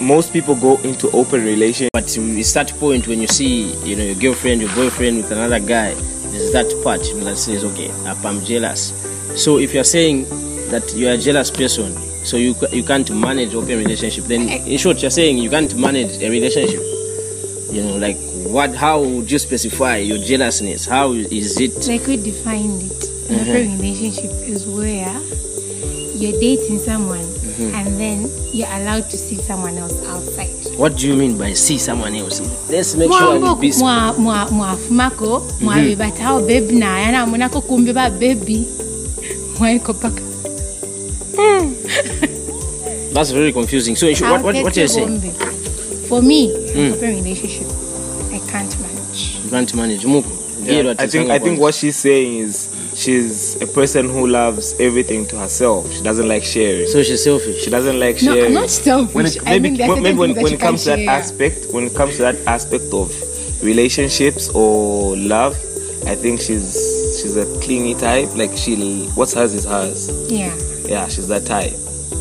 most 0.00 0.32
people 0.32 0.54
go 0.54 0.76
into 0.84 1.10
open 1.10 1.44
relationship. 1.44 1.90
but 1.92 2.04
it's 2.16 2.52
that 2.52 2.72
point 2.78 3.06
when 3.08 3.20
you 3.20 3.26
see 3.28 3.72
you 3.84 3.96
know 3.96 4.04
your 4.04 4.14
girlfriend 4.14 4.60
your 4.60 4.70
boyfriend 4.74 5.16
with 5.16 5.30
another 5.32 5.58
guy 5.58 5.94
there's 6.32 6.52
that 6.52 6.68
part 6.84 7.00
you 7.08 7.14
know, 7.14 7.24
that 7.24 7.38
says 7.38 7.64
okay 7.64 7.90
I'm 8.04 8.44
jealous 8.44 8.92
so 9.36 9.58
if 9.58 9.72
you're 9.74 9.84
saying 9.84 10.24
that 10.70 10.92
you're 10.96 11.12
a 11.12 11.18
jealous 11.18 11.50
person 11.50 11.94
so 12.26 12.36
you 12.36 12.56
you 12.72 12.82
can't 12.82 13.08
manage 13.14 13.54
open 13.54 13.78
relationship. 13.78 14.24
Then, 14.24 14.48
eh. 14.48 14.74
in 14.74 14.78
short, 14.78 15.00
you're 15.00 15.12
saying 15.12 15.38
you 15.38 15.48
can't 15.48 15.72
manage 15.78 16.20
a 16.20 16.28
relationship. 16.28 16.82
You 17.70 17.84
know, 17.84 17.96
like 17.96 18.18
what? 18.50 18.74
How 18.74 19.00
would 19.00 19.30
you 19.30 19.38
specify 19.38 19.98
your 19.98 20.18
jealousness? 20.18 20.86
How 20.86 21.12
is 21.12 21.60
it? 21.60 21.86
Like 21.86 22.06
we 22.08 22.16
defined 22.16 22.82
it. 22.82 23.04
An 23.30 23.40
open 23.40 23.46
mm-hmm. 23.46 23.80
relationship 23.80 24.30
is 24.42 24.66
where 24.66 25.12
you're 26.18 26.38
dating 26.40 26.78
someone 26.78 27.22
mm-hmm. 27.22 27.74
and 27.74 28.00
then 28.00 28.30
you're 28.52 28.70
allowed 28.74 29.08
to 29.10 29.16
see 29.16 29.36
someone 29.36 29.76
else 29.78 29.94
outside. 30.06 30.50
What 30.78 30.96
do 30.96 31.06
you 31.06 31.14
mean 31.14 31.38
by 31.38 31.52
see 31.52 31.78
someone 31.78 32.14
else? 32.14 32.40
Let's 32.68 32.94
make 32.96 33.10
sure 33.12 33.38
Mwango 33.38 33.60
we 33.60 33.70
be 33.70 33.76
mwa 33.76 34.14
mwa 34.50 34.76
tao 36.10 36.40
mm-hmm. 36.40 36.46
babe 36.46 36.72
naye 36.72 37.06
anamonako 37.06 37.60
kumbe 37.60 37.92
ba 37.92 38.10
baby 38.10 38.66
mwaiko 39.58 39.94
paka 39.94 40.22
hmm. 41.36 41.74
That's 43.16 43.30
very 43.30 43.50
confusing. 43.50 43.96
So, 43.96 44.06
in 44.08 44.16
what 44.30 44.42
what 44.42 44.54
what 44.62 44.76
you're 44.76 44.88
saying? 44.88 45.20
For 46.08 46.20
me, 46.20 46.52
hmm. 46.52 46.78
an 46.78 46.92
open 46.92 47.14
relationship, 47.16 47.66
I 48.30 48.38
can't 48.46 48.78
manage. 48.78 49.40
You 49.42 49.50
can't 49.50 49.74
manage. 49.74 50.04
Muko. 50.04 50.46
Yeah, 50.60 50.94
I 50.98 51.06
think 51.06 51.30
I 51.30 51.38
think 51.38 51.58
what 51.58 51.74
she's 51.74 51.96
saying 51.96 52.38
is 52.38 52.68
she's 52.94 53.56
a 53.62 53.66
person 53.66 54.10
who 54.10 54.26
loves 54.26 54.74
everything 54.78 55.26
to 55.28 55.38
herself. 55.38 55.90
She 55.92 56.02
doesn't 56.02 56.28
like 56.28 56.44
sharing. 56.44 56.88
So 56.88 57.02
she's 57.02 57.24
selfish. 57.24 57.64
She 57.64 57.70
doesn't 57.70 57.98
like 57.98 58.18
sharing. 58.18 58.34
No, 58.34 58.34
sharing. 58.34 58.56
I'm 58.56 58.62
not 58.62 58.70
selfish. 58.70 59.14
When 59.14 59.26
it, 59.26 59.38
I 59.46 59.50
maybe 59.50 59.62
mean, 59.70 59.78
there 59.78 59.86
are 59.88 59.94
when- 59.94 60.02
maybe 60.02 60.18
when, 60.18 60.34
when 60.34 60.46
it 60.46 60.52
you 60.52 60.58
comes 60.58 60.84
to 60.84 60.90
that 60.90 60.98
share. 60.98 61.10
aspect, 61.10 61.72
when 61.72 61.84
it 61.84 61.94
comes 61.94 62.16
to 62.16 62.22
that 62.22 62.36
aspect 62.46 62.92
of 62.92 63.14
relationships 63.62 64.50
or 64.50 65.16
love, 65.16 65.54
I 66.06 66.14
think 66.16 66.40
she's 66.40 66.95
she's 67.36 67.56
a 67.56 67.60
clingy 67.60 67.94
type. 67.94 68.34
Like 68.34 68.56
she, 68.56 69.06
what's 69.14 69.34
hers 69.34 69.54
is 69.54 69.64
hers. 69.64 70.10
Yeah. 70.30 70.54
Yeah, 70.86 71.08
she's 71.08 71.28
that 71.28 71.46
type. 71.46 71.72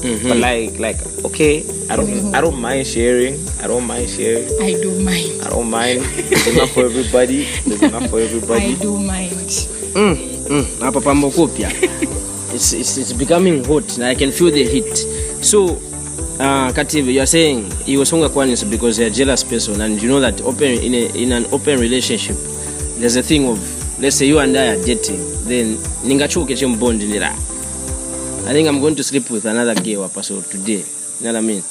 But 0.01 0.37
like 0.37 0.77
like 0.77 0.97
okay, 1.25 1.65
I 1.89 1.95
don't 1.95 2.35
I 2.35 2.41
don't 2.41 2.59
mind 2.61 2.85
sharing. 2.85 3.47
I 3.59 3.67
don't 3.67 3.85
mind 3.87 4.09
sharing. 4.09 4.45
I 4.61 4.73
don't 4.81 5.03
mind. 5.03 5.41
I 5.41 5.49
don't 5.49 5.69
mind. 5.69 6.01
There's 6.01 6.47
enough 6.47 6.71
for 6.71 6.85
everybody. 6.85 7.45
There's 7.65 7.81
enough 7.81 8.09
for 8.09 8.19
I 8.19 8.23
everybody. 8.23 8.75
don't 8.75 9.05
mind. 9.05 9.49
Mm, 9.95 10.65
hapa 10.79 11.01
pambo 11.01 11.31
kupya 11.31 11.71
it's, 12.53 12.73
it's, 12.73 12.97
it's 12.97 13.13
becoming 13.13 13.63
hot 13.63 13.95
and 13.95 14.03
i 14.03 14.13
can 14.13 14.29
feel 14.29 14.51
the 14.51 14.63
heat 14.67 14.97
so 15.41 15.79
uh, 16.37 16.69
kativi 16.75 17.13
you're 17.15 17.25
saying 17.25 17.63
iwesonga 17.87 18.27
kwanis 18.29 18.69
because 18.69 18.99
you're 18.99 19.07
a 19.07 19.09
jealous 19.09 19.41
person 19.41 19.79
and 19.79 20.03
you 20.03 20.09
know 20.09 20.19
that 20.19 20.41
open 20.41 20.67
in, 20.83 20.93
a, 20.93 21.05
in 21.15 21.31
an 21.31 21.45
open 21.53 21.79
relationship 21.79 22.35
there's 22.99 23.15
a 23.15 23.23
thing 23.23 23.47
of 23.47 23.57
let's 23.99 24.15
say 24.17 24.25
you 24.27 24.39
and 24.39 24.57
i 24.57 24.67
are 24.75 24.83
dating 24.85 25.19
then 25.45 25.77
ningachuke 26.03 26.55
chembondi 26.55 27.07
nira. 27.07 27.31
I 28.47 28.53
think 28.53 28.67
i'm 28.67 28.79
going 28.79 28.95
to 28.95 29.03
sleep 29.03 29.29
with 29.29 29.45
another 29.45 29.75
gay 29.75 29.95
hapa 29.95 30.23
so 30.23 30.41
today 30.41 30.83
you 31.19 31.23
know 31.25 31.33
what 31.33 31.37
i 31.37 31.41
mean? 31.41 31.63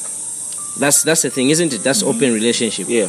That's 0.78 1.02
that's 1.04 1.22
the 1.22 1.30
thing 1.30 1.50
isn't 1.50 1.72
it? 1.72 1.82
That's 1.84 2.02
mm-hmm. 2.02 2.16
open 2.16 2.32
relationship. 2.32 2.88
Yeah. 2.88 3.08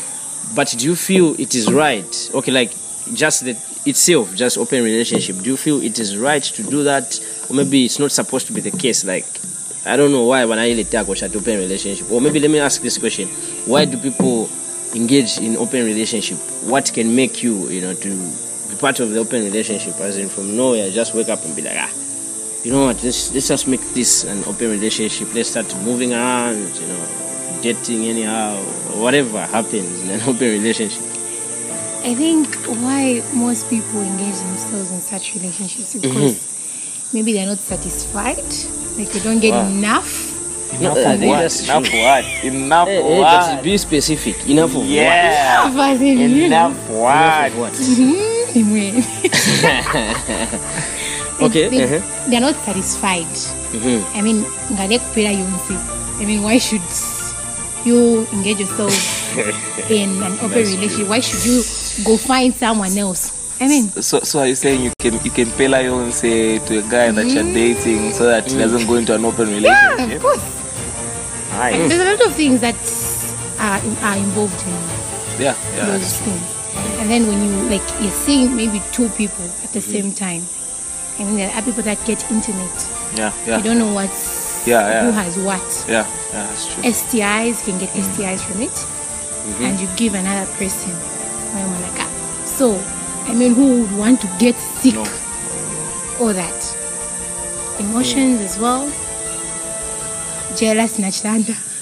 but 0.54 0.68
do 0.78 0.86
you 0.86 0.96
feel 0.96 1.40
it 1.40 1.56
is 1.56 1.72
right? 1.72 2.32
Okay 2.34 2.52
like 2.52 2.72
just 3.14 3.46
the 3.46 3.52
itself 3.86 4.36
just 4.36 4.58
open 4.58 4.84
relationship. 4.84 5.38
Do 5.38 5.50
you 5.50 5.58
feel 5.58 5.82
it 5.82 5.98
is 6.00 6.18
right 6.18 6.44
to 6.44 6.64
do 6.64 6.84
that? 6.84 7.20
Or 7.50 7.56
maybe 7.56 7.86
it's 7.86 8.00
not 8.00 8.12
supposed 8.12 8.48
to 8.48 8.54
be 8.54 8.62
the 8.62 8.72
case 8.72 9.06
like 9.06 9.26
i 9.88 9.96
don't 9.96 10.12
know 10.12 10.24
why 10.24 10.44
when 10.46 10.58
i 10.58 10.66
really 10.68 10.84
talk 10.84 11.08
about 11.08 11.24
open 11.24 11.58
relationship. 11.58 12.12
Or 12.12 12.22
maybe 12.22 12.40
let 12.40 12.52
me 12.52 12.60
ask 12.60 12.82
this 12.82 12.98
question. 12.98 13.30
Why 13.66 13.86
do 13.86 13.98
people 13.98 14.50
engage 14.94 15.38
in 15.40 15.58
open 15.58 15.86
relationship? 15.86 16.38
What 16.64 16.92
can 16.94 17.16
make 17.16 17.42
you 17.42 17.70
you 17.70 17.82
know 17.82 17.94
to 17.94 18.10
be 18.76 18.80
part 18.82 19.00
of 19.00 19.10
the 19.12 19.20
open 19.20 19.44
relationship 19.44 19.96
as 20.00 20.18
in 20.18 20.30
from 20.30 20.56
nowhere 20.56 20.90
just 20.92 21.14
wake 21.14 21.30
up 21.30 21.44
and 21.46 21.56
be 21.56 21.62
like 21.62 21.78
ah 21.78 21.90
you 22.64 22.72
know 22.72 22.86
what 22.86 23.04
let's, 23.04 23.32
let's 23.34 23.48
just 23.48 23.68
make 23.68 23.82
this 23.94 24.24
an 24.24 24.44
open 24.46 24.70
relationship 24.72 25.34
let's 25.34 25.50
start 25.50 25.68
moving 25.84 26.14
around 26.14 26.58
you 26.76 26.88
know 26.88 27.08
dating 27.62 28.06
anyhow 28.06 28.56
whatever 29.02 29.42
happens 29.46 30.02
in 30.02 30.10
an 30.10 30.22
open 30.30 30.50
relationship 30.60 31.02
I 32.04 32.14
think 32.14 32.54
why 32.68 33.24
most 33.34 33.68
people 33.68 34.00
engage 34.02 34.38
themselves 34.38 34.92
in 34.92 35.00
such 35.02 35.34
relationships 35.34 35.96
is 35.96 36.02
because 36.04 37.10
maybe 37.14 37.34
they're 37.34 37.48
not 37.48 37.58
satisfied, 37.58 38.38
like 38.96 39.10
they 39.12 39.20
don't 39.22 39.40
get 39.40 39.54
Wow. 39.54 39.68
enough. 39.68 40.32
Enough 40.80 40.98
I 40.98 41.14
of 41.14 41.22
what? 41.22 41.40
that's 41.40 41.64
Enough 41.64 41.84
true. 41.86 42.00
what? 42.04 42.26
Enough 42.44 42.88
Hey, 42.90 43.00
of 43.00 43.06
hey, 43.06 43.20
what? 43.22 43.64
be 43.64 43.78
specific 43.80 44.48
enough 44.48 44.76
of 44.76 44.86
Yeah. 44.86 45.66
Enough 45.72 45.82
as 45.82 46.02
in, 46.02 46.18
you 46.20 46.28
know. 46.28 46.46
Enough 46.46 46.90
what 46.90 47.00
what? 47.00 47.16
enough 47.16 47.54
of 47.54 47.58
what 47.58 48.35
Anyway. 48.56 49.04
Okay, 51.36 51.68
They, 51.68 51.84
uh-huh. 51.84 52.30
They're 52.32 52.40
not 52.40 52.56
satisfied. 52.64 53.28
Mhm. 53.76 54.00
I 54.16 54.22
mean, 54.24 54.46
ngale 54.72 55.00
kuphela 55.04 55.36
yonke. 55.36 55.76
I 56.22 56.24
mean, 56.24 56.40
why 56.42 56.58
should 56.58 56.80
you 57.84 58.24
engage 58.32 58.62
yourself 58.64 58.96
in 59.92 60.24
an 60.24 60.40
open 60.40 60.64
relationship? 60.64 61.10
Why 61.12 61.20
should 61.20 61.44
you 61.44 61.60
go 62.08 62.16
find 62.16 62.56
someone 62.56 62.96
else? 62.98 63.36
I 63.60 63.68
mean, 63.68 63.92
So, 64.00 64.22
so 64.24 64.40
are 64.40 64.48
you 64.48 64.56
saying 64.56 64.80
you 64.82 64.92
can 64.98 65.20
you 65.28 65.32
can 65.32 65.52
pay 65.60 65.68
lion 65.68 66.14
say 66.16 66.60
to 66.72 66.80
a 66.80 66.84
guy 66.88 67.12
that 67.12 67.28
you're 67.28 67.44
dating 67.52 68.14
so 68.16 68.32
that 68.32 68.48
he 68.50 68.56
doesn't 68.58 68.88
go 68.88 68.96
into 68.96 69.12
an 69.14 69.26
open 69.28 69.52
relationship? 69.52 69.76
yeah, 69.76 69.92
relationship? 69.92 70.16
of 70.16 70.24
course. 70.24 70.46
Nice. 71.60 71.90
There's 71.92 72.00
a 72.00 72.10
lot 72.16 72.22
of 72.28 72.32
things 72.36 72.60
that 72.64 72.80
are, 73.60 73.84
are 74.08 74.16
involved 74.24 74.60
in 74.64 74.76
Yeah, 75.44 75.52
yeah. 75.76 75.86
those 76.00 76.16
things. 76.24 76.55
And 76.76 77.10
then 77.10 77.28
when 77.28 77.40
you 77.44 77.70
like 77.70 77.88
you're 78.02 78.12
seeing 78.12 78.56
maybe 78.56 78.82
two 78.92 79.10
people 79.10 79.46
at 79.64 79.72
the 79.74 79.80
Mm-hmm. 79.80 79.92
same 79.92 80.12
time, 80.14 80.44
I 81.20 81.24
mean 81.24 81.38
there 81.38 81.52
are 81.54 81.62
people 81.62 81.84
that 81.84 82.04
get 82.06 82.20
intimate. 82.32 82.80
Yeah, 83.16 83.32
yeah. 83.46 83.58
You 83.58 83.64
don't 83.64 83.78
know 83.80 83.94
what's 83.94 84.66
Yeah, 84.68 84.82
yeah. 84.90 85.06
who 85.06 85.12
has 85.12 85.38
what. 85.38 85.86
Yeah, 85.88 86.06
yeah, 86.34 86.48
that's 86.48 86.66
true. 86.74 86.84
STIs 86.84 87.64
can 87.66 87.78
get 87.80 87.90
Mm-hmm. 87.90 88.22
STIs 88.22 88.42
from 88.42 88.62
it, 88.62 88.78
and 89.62 89.80
you 89.80 89.88
give 89.96 90.16
another 90.16 90.50
person. 90.54 90.92
when 91.54 91.64
we're 91.72 91.82
like, 91.88 92.00
ah, 92.02 92.10
So, 92.46 92.76
I 93.30 93.34
mean, 93.34 93.54
who 93.56 93.82
would 93.82 93.92
want 93.98 94.22
to 94.22 94.28
get 94.40 94.56
sick? 94.56 94.94
No. 94.96 95.06
All 96.20 96.34
that 96.34 96.62
emotions 97.80 98.40
as 98.42 98.58
well. 98.58 98.88
Jealous, 100.56 100.98
nachanda. 100.98 101.56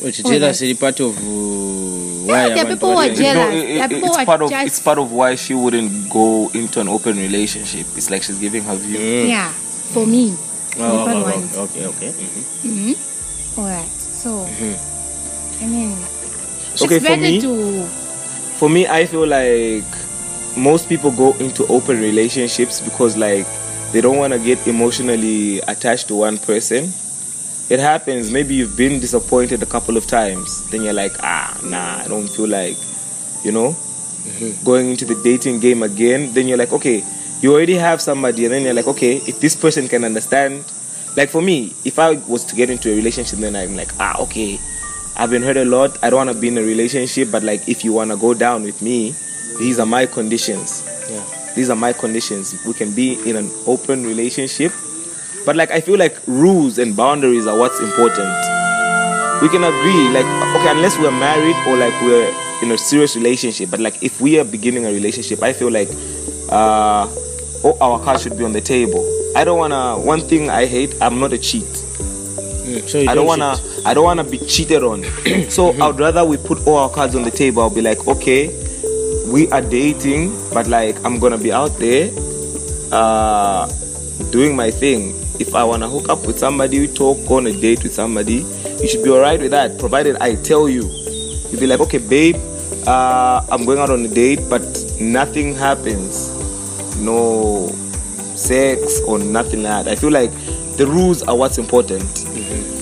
which 0.00 0.24
All 0.24 0.30
jealous 0.32 0.58
that. 0.60 0.66
is 0.66 0.78
part 0.78 1.00
of 1.00 1.16
uh, 1.16 1.20
why 1.20 2.48
there 2.48 2.58
are 2.58 2.64
abantu 2.64 2.68
people 2.74 2.90
who 2.92 2.98
are 2.98 3.08
jealous. 3.14 3.34
No, 3.54 3.58
it- 3.60 3.70
it- 3.76 3.90
people 3.90 4.08
it's 4.08 4.16
are 4.18 4.24
part 4.26 4.42
of 4.42 4.50
just- 4.50 4.66
it's 4.66 4.80
part 4.80 4.98
of 4.98 5.12
why 5.12 5.34
she 5.36 5.54
wouldn't 5.54 6.08
go 6.10 6.50
into 6.54 6.80
an 6.80 6.88
open 6.88 7.16
relationship. 7.16 7.86
It's 7.96 8.10
like 8.10 8.22
she's 8.22 8.38
giving 8.38 8.62
her 8.64 8.76
view. 8.76 8.98
Mm. 8.98 9.28
Yeah, 9.28 9.50
for 9.92 10.06
me. 10.06 10.34
Oh, 10.78 10.82
oh, 10.82 11.06
oh, 11.08 11.22
ones. 11.24 11.56
okay 11.58 11.86
okay 11.86 12.10
hmm 12.62 12.92
All 13.58 13.64
right. 13.66 13.90
So, 14.00 14.46
I 15.60 15.66
mean, 15.66 15.96
it's 16.72 16.82
Okay, 16.82 17.00
for 17.00 17.16
me- 17.16 17.40
to 17.40 17.84
For 18.60 18.68
me, 18.68 18.86
I 18.86 19.06
feel 19.06 19.26
like 19.26 19.84
most 20.56 20.88
people 20.88 21.10
go 21.10 21.32
into 21.40 21.66
open 21.68 21.98
relationships 22.00 22.80
because 22.80 23.16
like 23.16 23.46
they 23.92 24.00
don't 24.00 24.18
want 24.18 24.32
to 24.32 24.38
get 24.38 24.60
emotionally 24.68 25.60
attached 25.66 26.08
to 26.08 26.14
one 26.14 26.38
person. 26.38 26.92
It 27.70 27.78
happens. 27.78 28.32
Maybe 28.32 28.56
you've 28.56 28.76
been 28.76 28.98
disappointed 28.98 29.62
a 29.62 29.66
couple 29.66 29.96
of 29.96 30.06
times. 30.06 30.68
Then 30.70 30.82
you're 30.82 30.92
like, 30.92 31.14
ah, 31.22 31.56
nah, 31.62 32.02
I 32.04 32.08
don't 32.08 32.26
feel 32.28 32.48
like, 32.48 32.76
you 33.44 33.52
know, 33.52 33.76
going 34.64 34.90
into 34.90 35.04
the 35.04 35.14
dating 35.22 35.60
game 35.60 35.84
again. 35.84 36.34
Then 36.34 36.48
you're 36.48 36.58
like, 36.58 36.72
okay, 36.72 37.04
you 37.40 37.54
already 37.54 37.74
have 37.74 38.02
somebody, 38.02 38.44
and 38.44 38.52
then 38.52 38.62
you're 38.62 38.74
like, 38.74 38.88
okay, 38.88 39.18
if 39.18 39.40
this 39.40 39.54
person 39.54 39.86
can 39.86 40.04
understand. 40.04 40.64
Like 41.16 41.30
for 41.30 41.42
me, 41.42 41.72
if 41.84 41.98
I 41.98 42.16
was 42.26 42.44
to 42.46 42.56
get 42.56 42.70
into 42.70 42.92
a 42.92 42.96
relationship, 42.96 43.38
then 43.38 43.54
I'm 43.54 43.76
like, 43.76 43.92
ah, 43.98 44.20
okay, 44.22 44.58
I've 45.16 45.30
been 45.30 45.42
hurt 45.42 45.56
a 45.56 45.64
lot. 45.64 45.96
I 46.02 46.10
don't 46.10 46.26
want 46.26 46.30
to 46.30 46.40
be 46.40 46.48
in 46.48 46.58
a 46.58 46.62
relationship, 46.62 47.30
but 47.30 47.42
like 47.42 47.68
if 47.68 47.84
you 47.84 47.92
want 47.92 48.10
to 48.10 48.16
go 48.16 48.34
down 48.34 48.62
with 48.62 48.82
me, 48.82 49.14
these 49.58 49.78
are 49.78 49.86
my 49.86 50.06
conditions. 50.06 50.86
Yeah. 51.10 51.24
These 51.54 51.70
are 51.70 51.76
my 51.76 51.92
conditions. 51.92 52.54
We 52.64 52.74
can 52.74 52.94
be 52.94 53.14
in 53.28 53.36
an 53.36 53.50
open 53.66 54.04
relationship, 54.04 54.72
but 55.46 55.56
like 55.56 55.70
I 55.70 55.80
feel 55.80 55.98
like 55.98 56.16
rules 56.26 56.78
and 56.78 56.96
boundaries 56.96 57.46
are 57.46 57.58
what's 57.58 57.80
important. 57.80 58.28
We 59.42 59.48
can 59.48 59.64
agree, 59.64 60.08
like 60.10 60.26
okay, 60.56 60.70
unless 60.70 60.98
we're 60.98 61.10
married 61.10 61.56
or 61.66 61.76
like 61.76 61.94
we're 62.02 62.28
in 62.62 62.70
a 62.72 62.78
serious 62.78 63.16
relationship, 63.16 63.70
but 63.70 63.80
like 63.80 64.02
if 64.02 64.20
we 64.20 64.38
are 64.38 64.44
beginning 64.44 64.84
a 64.86 64.92
relationship, 64.92 65.42
I 65.42 65.52
feel 65.52 65.70
like 65.70 65.88
uh, 66.50 67.08
all 67.62 67.76
our 67.80 67.98
cards 68.04 68.22
should 68.22 68.36
be 68.36 68.44
on 68.44 68.52
the 68.52 68.60
table. 68.60 69.02
I 69.36 69.44
don't 69.44 69.58
wanna. 69.58 69.98
One 69.98 70.20
thing 70.20 70.50
I 70.50 70.66
hate, 70.66 70.94
I'm 71.00 71.20
not 71.20 71.32
a 71.32 71.38
cheat. 71.38 71.64
Mm, 71.64 72.86
so 72.88 73.00
I 73.00 73.14
don't 73.14 73.24
cheat. 73.24 73.26
wanna 73.26 73.56
I 73.86 73.94
don't 73.94 74.04
wanna 74.04 74.24
be 74.24 74.38
cheated 74.38 74.82
on. 74.82 75.04
so 75.48 75.72
I'd 75.80 75.98
rather 75.98 76.24
we 76.24 76.36
put 76.36 76.66
all 76.66 76.76
our 76.76 76.90
cards 76.90 77.14
on 77.14 77.22
the 77.22 77.30
table. 77.30 77.62
I'll 77.62 77.70
be 77.70 77.80
like, 77.82 78.06
okay, 78.06 78.48
we 79.30 79.48
are 79.52 79.62
dating, 79.62 80.36
but 80.52 80.66
like 80.66 81.02
I'm 81.04 81.18
gonna 81.18 81.38
be 81.38 81.52
out 81.52 81.78
there 81.78 82.10
uh 82.92 83.66
doing 84.30 84.54
my 84.54 84.70
thing. 84.70 85.14
If 85.40 85.54
I 85.54 85.64
wanna 85.64 85.88
hook 85.88 86.10
up 86.10 86.26
with 86.26 86.38
somebody, 86.38 86.86
talk, 86.86 87.26
go 87.26 87.38
on 87.38 87.46
a 87.46 87.52
date 87.52 87.82
with 87.82 87.94
somebody, 87.94 88.44
you 88.80 88.88
should 88.88 89.02
be 89.02 89.08
alright 89.08 89.40
with 89.40 89.52
that, 89.52 89.78
provided 89.78 90.16
I 90.20 90.34
tell 90.34 90.68
you. 90.68 90.82
You'll 91.50 91.60
be 91.60 91.66
like, 91.66 91.80
okay, 91.80 91.98
babe, 91.98 92.36
uh, 92.86 93.44
I'm 93.50 93.64
going 93.64 93.78
out 93.78 93.88
on 93.88 94.04
a 94.04 94.08
date, 94.08 94.40
but 94.50 94.62
nothing 95.00 95.54
happens. 95.54 96.28
No 96.98 97.72
sex 98.36 99.00
or 99.06 99.18
nothing 99.18 99.62
like 99.62 99.86
that. 99.86 99.92
I 99.92 99.96
feel 99.96 100.10
like 100.10 100.30
the 100.76 100.86
rules 100.86 101.22
are 101.22 101.36
what's 101.36 101.58
important. 101.58 102.26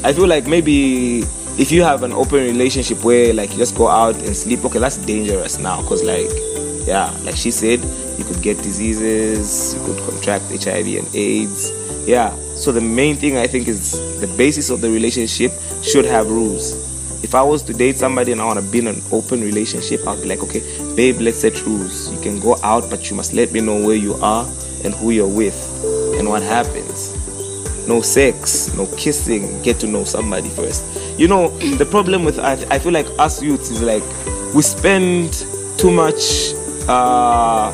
I 0.05 0.13
feel 0.13 0.27
like 0.27 0.47
maybe 0.47 1.21
if 1.59 1.73
you 1.73 1.83
have 1.83 2.03
an 2.03 2.13
open 2.13 2.39
relationship 2.39 3.03
where 3.05 3.33
like 3.35 3.53
you 3.53 3.59
just 3.59 3.77
go 3.77 3.89
out 3.89 4.17
and 4.17 4.37
sleep, 4.37 4.65
okay, 4.65 4.79
that's 4.79 4.97
dangerous 4.99 5.59
now 5.59 5.83
because 5.83 6.03
like 6.03 6.31
yeah, 6.87 7.15
like 7.23 7.37
she 7.37 7.51
said, 7.51 7.81
you 8.19 8.25
could 8.25 8.41
get 8.43 8.57
diseases, 8.59 9.75
you 9.75 9.85
could 9.85 9.99
contract 10.09 10.45
HIV 10.51 10.87
and 10.87 11.15
AIDS. 11.15 11.71
Yeah. 12.07 12.37
So 12.59 12.73
the 12.73 12.81
main 12.81 13.15
thing 13.15 13.37
I 13.37 13.47
think 13.47 13.69
is 13.69 13.93
the 14.21 14.27
basis 14.37 14.69
of 14.69 14.81
the 14.81 14.91
relationship 14.91 15.53
should 15.83 16.05
have 16.05 16.29
rules. 16.29 16.73
If 17.23 17.35
I 17.37 17.43
was 17.43 17.63
to 17.63 17.73
date 17.73 17.97
somebody 17.97 18.33
and 18.33 18.41
I 18.41 18.47
want 18.47 18.59
to 18.59 18.65
be 18.69 18.81
in 18.81 18.89
an 18.89 19.01
open 19.13 19.41
relationship, 19.43 20.01
I'll 20.07 20.21
be 20.21 20.29
like, 20.29 20.43
okay, 20.43 20.61
babe, 20.97 21.21
let's 21.21 21.39
set 21.39 21.65
rules. 21.65 22.13
You 22.13 22.21
can 22.21 22.41
go 22.41 22.57
out, 22.65 22.91
but 22.91 23.09
you 23.11 23.17
must 23.17 23.33
let 23.33 23.53
me 23.53 23.61
know 23.61 23.81
where 23.87 23.95
you 23.95 24.15
are 24.15 24.45
and 24.85 24.93
who 24.93 25.13
you're 25.13 25.29
with 25.29 25.57
and 26.19 26.29
what 26.29 26.43
happens. 26.43 27.15
No 27.87 28.01
sex, 28.01 28.75
no 28.75 28.87
kissing, 28.97 29.63
get 29.63 29.79
to 29.81 29.87
know 29.87 30.03
somebody 30.03 30.49
first. 30.49 30.85
You 31.17 31.29
know, 31.29 31.57
the 31.77 31.87
problem 31.87 32.25
with, 32.25 32.41
I, 32.41 32.53
I 32.71 32.81
feel 32.81 32.93
like 32.93 33.07
us 33.21 33.41
youths 33.41 33.71
is 33.71 33.83
like, 33.83 34.03
we 34.53 34.63
spend 34.63 35.47
too 35.79 35.93
much 35.93 36.55
uh, 36.89 37.73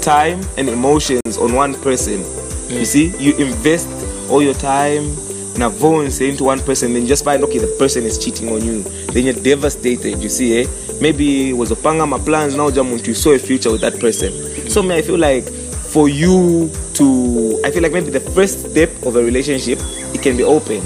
time 0.00 0.40
and 0.56 0.70
emotions 0.70 1.36
on 1.36 1.52
one 1.52 1.74
person. 1.82 2.24
You 2.68 2.84
see, 2.84 3.16
you 3.18 3.36
invest 3.36 3.88
all 4.30 4.42
your 4.42 4.54
time 4.54 5.16
na 5.58 5.68
vones 5.68 6.20
into 6.20 6.44
one 6.44 6.60
person, 6.60 6.92
then 6.92 7.06
just 7.06 7.24
find 7.24 7.42
okay, 7.44 7.58
the 7.58 7.74
person 7.78 8.04
is 8.04 8.18
cheating 8.18 8.48
on 8.50 8.64
you. 8.64 8.82
Then 9.12 9.24
you're 9.24 9.34
devastated. 9.34 10.22
You 10.22 10.28
see, 10.28 10.62
eh? 10.62 10.66
Maybe 11.00 11.52
was 11.52 11.70
opanga 11.70 12.08
my 12.08 12.18
plans 12.18 12.54
now, 12.54 12.70
Jamuntu, 12.70 13.08
you 13.08 13.14
saw 13.14 13.32
a 13.32 13.38
future 13.38 13.70
with 13.70 13.80
that 13.82 13.98
person. 14.00 14.32
So 14.70 14.82
me, 14.82 14.96
I 14.96 15.02
feel 15.02 15.18
like 15.18 15.44
for 15.44 16.08
you 16.08 16.70
to, 16.94 17.60
I 17.64 17.70
feel 17.70 17.82
like 17.82 17.92
maybe 17.92 18.10
the 18.10 18.20
first 18.20 18.70
step 18.70 18.90
of 19.02 19.16
a 19.16 19.22
relationship, 19.22 19.78
it 20.14 20.22
can 20.22 20.36
be 20.36 20.42
open. 20.42 20.82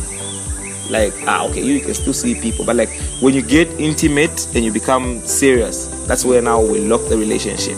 Like 0.91 1.15
ah, 1.27 1.47
okay, 1.49 1.63
you 1.63 1.81
can 1.81 1.95
still 1.95 2.13
see 2.13 2.35
people, 2.35 2.65
but 2.65 2.75
like 2.75 2.91
when 3.21 3.33
you 3.35 3.43
get 3.43 3.69
intimate 3.79 4.49
and 4.57 4.65
you 4.65 4.73
become 4.73 5.25
serious, 5.25 5.87
that's 6.07 6.25
where 6.25 6.43
now 6.43 6.61
we 6.61 6.81
lock 6.81 7.09
the 7.09 7.17
relationship. 7.17 7.77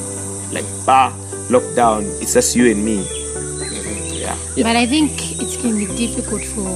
Like 0.50 0.64
bah, 0.86 1.12
lockdown. 1.48 2.04
It's 2.22 2.32
just 2.32 2.56
you 2.56 2.70
and 2.70 2.82
me. 2.82 3.21
Yeah. 4.22 4.36
Yeah. 4.56 4.64
But 4.64 4.76
I 4.76 4.86
think 4.86 5.10
it 5.42 5.60
can 5.60 5.76
be 5.76 5.86
difficult 5.96 6.44
for 6.54 6.68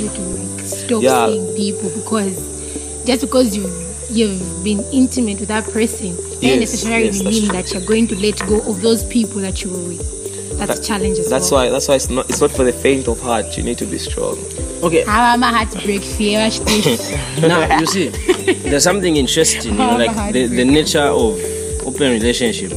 you 0.00 0.08
to 0.08 0.20
like 0.36 0.66
stop 0.66 1.02
Yeah. 1.02 1.26
seeing 1.26 1.46
people 1.56 1.90
because 2.00 2.34
just 3.04 3.20
because 3.22 3.56
you 3.56 3.64
you've 4.10 4.42
been 4.62 4.80
intimate 4.92 5.40
with 5.40 5.48
that 5.48 5.64
person, 5.64 6.14
doesn't 6.14 6.42
Yes, 6.42 6.60
necessarily 6.60 7.06
yes, 7.06 7.22
mean 7.24 7.44
true. 7.48 7.52
that 7.56 7.72
you're 7.72 7.86
going 7.92 8.06
to 8.08 8.16
let 8.16 8.38
go 8.46 8.60
of 8.70 8.80
those 8.82 9.02
people 9.04 9.40
that 9.40 9.62
you 9.64 9.70
were 9.70 9.84
with. 9.88 10.58
That's 10.58 10.78
a 10.78 10.82
challenge 10.82 11.18
as 11.18 11.28
That's 11.30 11.50
well. 11.50 11.64
why. 11.64 11.70
That's 11.70 11.88
why 11.88 11.94
it's 11.96 12.10
not. 12.10 12.28
It's 12.30 12.40
not 12.40 12.50
for 12.52 12.62
the 12.62 12.72
faint 12.72 13.08
of 13.08 13.18
heart. 13.20 13.56
You 13.56 13.62
need 13.64 13.78
to 13.78 13.86
be 13.86 13.98
strong. 13.98 14.36
Okay, 14.82 15.02
How 15.04 15.32
am 15.34 15.42
I 15.42 15.50
had 15.50 15.70
to 15.72 15.78
break 15.86 16.02
fear? 16.02 16.38
Now 17.40 17.78
you 17.80 17.86
see, 17.86 18.08
there's 18.68 18.84
something 18.84 19.16
interesting, 19.16 19.72
you 19.72 19.78
know, 19.78 19.96
like 19.96 20.32
the, 20.32 20.46
the 20.46 20.64
nature 20.64 21.00
of 21.24 21.40
open 21.86 22.12
relationship. 22.12 22.72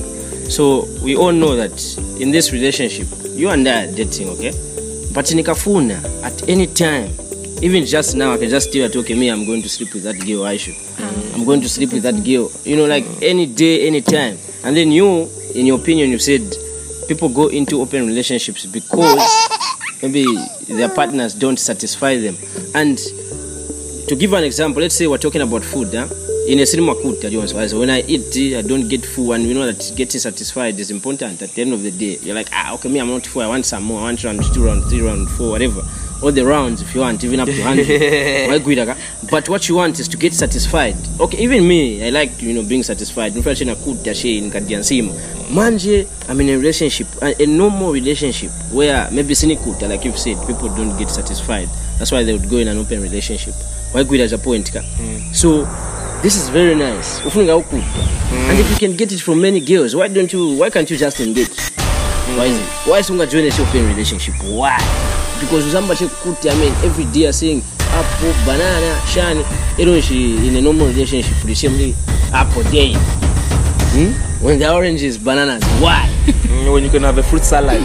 So 0.50 0.86
we 1.02 1.16
all 1.16 1.32
know 1.32 1.56
that 1.56 1.98
in 2.20 2.32
this 2.32 2.52
relationship, 2.52 3.08
you 3.32 3.50
and 3.50 3.68
I 3.68 3.86
are 3.86 3.92
dating, 3.92 4.30
okay? 4.30 4.52
But 5.14 5.26
nikafuna 5.26 6.04
at 6.24 6.48
any 6.48 6.68
time, 6.68 7.12
even 7.62 7.86
just 7.86 8.16
now, 8.16 8.34
I 8.34 8.38
can 8.38 8.50
just 8.50 8.72
tell 8.72 8.90
you, 8.90 9.00
okay, 9.00 9.16
me, 9.16 9.30
I'm 9.30 9.46
going 9.46 9.62
to 9.62 9.70
sleep 9.70 9.94
with 9.94 10.04
that 10.04 10.20
girl, 10.20 10.44
Aisha. 10.44 10.76
I'm 11.34 11.46
going 11.46 11.62
to 11.62 11.70
sleep 11.70 11.94
with 11.94 12.04
that 12.04 12.24
girl. 12.24 12.52
You 12.64 12.76
know, 12.76 12.86
like 12.86 13.06
any 13.22 13.46
day, 13.46 13.88
any 13.88 14.02
time. 14.02 14.38
And 14.64 14.76
then 14.76 14.92
you, 14.92 15.30
in 15.54 15.66
your 15.66 15.80
opinion, 15.80 16.10
you 16.10 16.20
said 16.20 16.42
people 17.08 17.30
go 17.30 17.48
into 17.48 17.82
open 17.82 18.08
relationships 18.08 18.66
because 18.66 19.22
maybe 20.02 20.26
their 20.68 20.90
partners 20.90 21.34
don't 21.34 21.58
satisfy 21.58 22.18
them. 22.18 22.36
And 22.74 22.98
to 24.08 24.16
give 24.18 24.34
an 24.34 24.44
example, 24.44 24.82
let's 24.82 24.96
say 24.96 25.08
we're 25.08 25.18
talking 25.18 25.42
about 25.42 25.64
food. 25.64 25.94
Huh? 25.94 26.08
In 26.48 26.60
a 26.60 26.66
cinema 26.66 26.94
court, 26.94 27.24
when 27.24 27.90
I 27.90 28.02
eat, 28.02 28.56
I 28.56 28.62
don't 28.62 28.88
get 28.88 29.04
full, 29.04 29.34
and 29.34 29.48
we 29.48 29.54
know 29.56 29.66
that 29.66 29.92
getting 29.96 30.20
satisfied 30.20 30.78
is 30.80 30.92
important. 30.92 31.42
At 31.42 31.50
the 31.50 31.62
end 31.64 31.74
of 31.74 31.82
the 31.82 31.90
day, 31.90 32.20
you're 32.22 32.36
like, 32.36 32.50
ah, 32.54 32.76
okay, 32.76 32.88
me, 32.88 33.00
I'm 33.00 33.08
not 33.08 33.26
full. 33.26 33.42
I 33.42 33.48
want 33.48 33.66
some 33.66 33.82
more. 33.84 34.02
I 34.02 34.04
want 34.04 34.24
round 34.24 34.44
two, 34.54 34.64
round 34.64 34.84
three, 34.84 35.02
round 35.02 35.28
four, 35.32 35.50
whatever. 35.50 35.82
All 36.22 36.32
the 36.32 36.46
rounds, 36.46 36.84
if 36.84 36.94
you 36.94 37.02
want, 37.02 37.24
even 37.24 37.40
up 37.40 37.48
to 37.48 37.62
hundred. 37.64 37.88
Why 38.50 38.60
good, 38.60 38.78
okay? 38.78 38.96
but 39.32 39.50
what 39.50 39.68
you 39.68 39.76
want 39.76 40.00
is 40.00 40.08
to 40.08 40.18
get 40.18 40.34
satisfied. 40.34 40.96
Okay, 41.20 41.40
even 41.40 41.68
me, 41.68 42.06
I 42.06 42.12
like 42.12 42.40
you 42.44 42.54
know 42.54 42.64
being 42.64 42.84
satisfied. 42.84 43.34
She. 43.34 43.42
Manje, 45.50 46.08
I'm 46.30 46.42
in 46.42 46.50
a 46.50 46.58
relationship, 46.58 47.08
a, 47.24 47.42
a 47.42 47.46
normal 47.48 47.92
relationship 47.92 48.52
where 48.72 49.10
maybe 49.12 49.34
sinikuta, 49.34 49.90
like 49.90 50.06
you've 50.06 50.20
said, 50.20 50.38
people 50.46 50.70
don't 50.70 50.96
get 50.98 51.10
satisfied. 51.10 51.70
That's 51.98 52.12
why 52.12 52.24
they 52.24 52.34
would 52.34 52.50
go 52.50 52.58
in 52.58 52.68
an 52.68 52.78
open 52.78 53.02
relationship. 53.02 53.56
Why 53.92 54.04
good 54.04 54.20
as 54.20 54.32
a 54.32 54.38
point 54.38 54.72
ka? 54.72 54.82
So 55.34 55.66
this 56.26 56.38
is 56.38 56.50
very 56.50 56.74
nice. 56.74 57.20
Ufunga 57.22 57.56
ukuta. 57.56 57.86
And 58.50 58.60
if 58.60 58.68
you 58.72 58.78
can 58.78 58.98
get 58.98 59.12
it 59.12 59.20
from 59.22 59.40
many 59.42 59.60
girls, 59.60 59.96
why 59.96 60.08
don't 60.08 60.32
you? 60.34 60.56
Why 60.58 60.72
can't 60.72 60.90
you 60.90 60.98
just 60.98 61.20
engage? 61.20 61.54
Why 62.36 62.46
is 62.46 62.58
it? 62.58 62.66
Why 62.90 63.02
sunga 63.02 63.30
join 63.30 63.46
a 63.46 63.54
open 63.62 63.86
relationship? 63.88 64.34
Why? 64.44 64.76
Because 65.40 65.66
usamba 65.70 65.94
kuti, 65.94 66.50
I 66.50 66.56
mean, 66.56 66.74
every 66.84 67.06
day 67.14 67.28
are 67.28 67.32
saying 67.32 67.62
apple, 67.94 68.34
banana, 68.44 69.00
shani. 69.06 69.46
You 69.78 69.86
know, 69.86 70.00
she 70.02 70.48
in 70.48 70.56
a 70.56 70.62
normal 70.62 70.88
relationship, 70.88 71.36
the 71.46 71.54
same 71.54 71.78
day, 71.78 71.94
apple 72.34 72.64
day. 72.72 72.94
Hmm? 73.94 74.12
When 74.44 74.58
the 74.58 74.74
orange 74.74 75.04
is 75.04 75.18
bananas, 75.20 75.64
why? 75.80 76.10
Mm, 76.56 76.74
When 76.74 76.84
you 76.84 76.90
can 76.90 77.04
have 77.04 77.18
a 77.20 77.24
fruit 77.24 77.44
salad. 77.44 77.82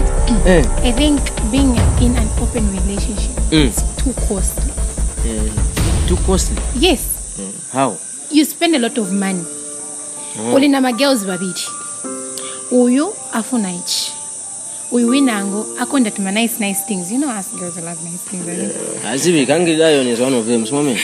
Eh, 0.47 0.63
I 0.89 0.93
think 0.93 1.21
being 1.51 1.77
in 2.01 2.17
an 2.17 2.29
open 2.41 2.65
relationship 2.73 3.37
Mm. 3.53 3.69
is 3.69 3.83
too 4.01 4.15
costly. 4.29 4.73
too 6.09 6.17
costly. 6.25 6.57
Yes, 6.77 7.05
How? 7.73 7.99
You 8.31 8.45
spend 8.45 8.75
a 8.75 8.79
lot 8.79 8.99
of 8.99 9.13
money. 9.13 9.45
Ulina 10.55 10.81
magirls 10.81 11.25
babiri. 11.25 11.67
Uyu 12.71 13.15
afuna 13.33 13.73
ichi. 13.73 14.13
Uyu 14.93 15.09
winango 15.09 15.67
akonda 15.79 16.11
tuma 16.11 16.33
nice 16.33 16.59
nice 16.61 16.83
things. 16.87 17.11
You 17.13 17.19
know 17.19 17.29
us 17.31 17.49
girls 17.59 17.77
love 17.77 18.03
nice 18.05 18.23
things. 18.23 18.47
I. 18.49 19.15
Azibi, 19.15 19.47
Kangi 19.47 19.77
Lion 19.79 20.07
is 20.07 20.21
one 20.21 20.35
of 20.35 20.47
them. 20.47 20.67
Small 20.67 20.83
man. 20.85 20.97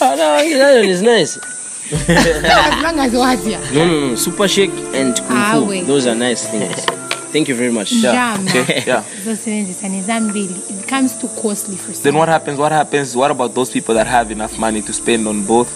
Ah, 0.00 0.14
no, 0.14 0.24
Kangi 0.36 0.58
Lion 0.58 0.88
is 0.88 1.02
nice. 1.02 1.38
as 1.92 2.82
long 2.82 2.98
as 2.98 3.12
what 3.12 3.44
yeah. 3.46 3.60
No, 3.72 3.84
no, 3.86 4.08
no. 4.08 4.14
Super 4.14 4.48
Shake 4.48 4.70
and 4.94 5.16
Kung 5.16 5.26
Ah, 5.36 5.52
Fu. 5.60 5.66
wait. 5.66 5.86
Those 5.86 6.06
are 6.06 6.14
nice 6.14 6.46
things. 6.46 6.84
Thank 7.32 7.48
you 7.48 7.54
very 7.54 7.72
much. 7.72 7.92
Yeah. 7.92 8.36
zosebenzisa 9.24 9.88
nezambili 9.88 10.54
it 10.70 10.86
comes 10.88 11.14
too 11.18 11.28
costly 11.42 11.76
for 11.76 11.92
some. 11.94 12.02
Then 12.02 12.14
what 12.14 12.28
happens? 12.28 12.58
What 12.58 12.72
happens? 12.72 13.16
What 13.16 13.30
about 13.30 13.54
those 13.54 13.70
people 13.70 13.94
that 13.94 14.06
have 14.06 14.30
enough 14.30 14.58
money 14.58 14.82
to 14.82 14.92
spend 14.92 15.26
on 15.26 15.42
both? 15.46 15.68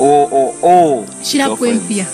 Or 0.00 1.06
shila 1.22 1.56
kuempia 1.56 2.06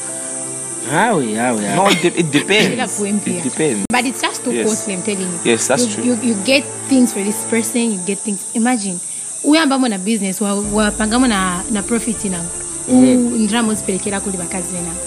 How, 0.90 1.18
how, 1.20 1.56
how. 1.58 1.74
No, 1.76 1.88
it, 1.90 2.02
de- 2.02 2.20
it 2.20 2.30
depends. 2.30 2.98
kuempia 2.98 3.38
It 3.38 3.44
depends. 3.44 3.86
but 3.90 4.04
it's 4.04 4.22
just 4.22 4.44
too 4.44 4.52
Yes. 4.52 4.68
costly 4.68 4.94
i'm 4.94 5.02
telling 5.02 5.22
you 5.32 5.38
Yes, 5.44 5.66
that's 5.68 5.86
you, 5.86 5.94
true. 5.94 6.04
you, 6.04 6.14
you 6.22 6.34
get 6.44 6.64
things 6.88 7.12
for 7.12 7.22
this 7.24 7.44
person 7.50 7.90
you 7.92 7.98
get 8.06 8.18
things 8.18 8.38
imagine 8.54 8.98
uyambamo 9.44 9.88
na 9.88 9.98
business 9.98 10.40
wa- 10.40 10.54
wapangamo 10.72 11.26
na, 11.26 11.62
na 11.70 11.82
profit 11.82 12.24
nango 12.24 12.50
ndiramo 12.88 13.74
zipelekera 13.74 14.20
kuli 14.20 14.36
bakazi 14.38 14.72
venabo 14.72 15.00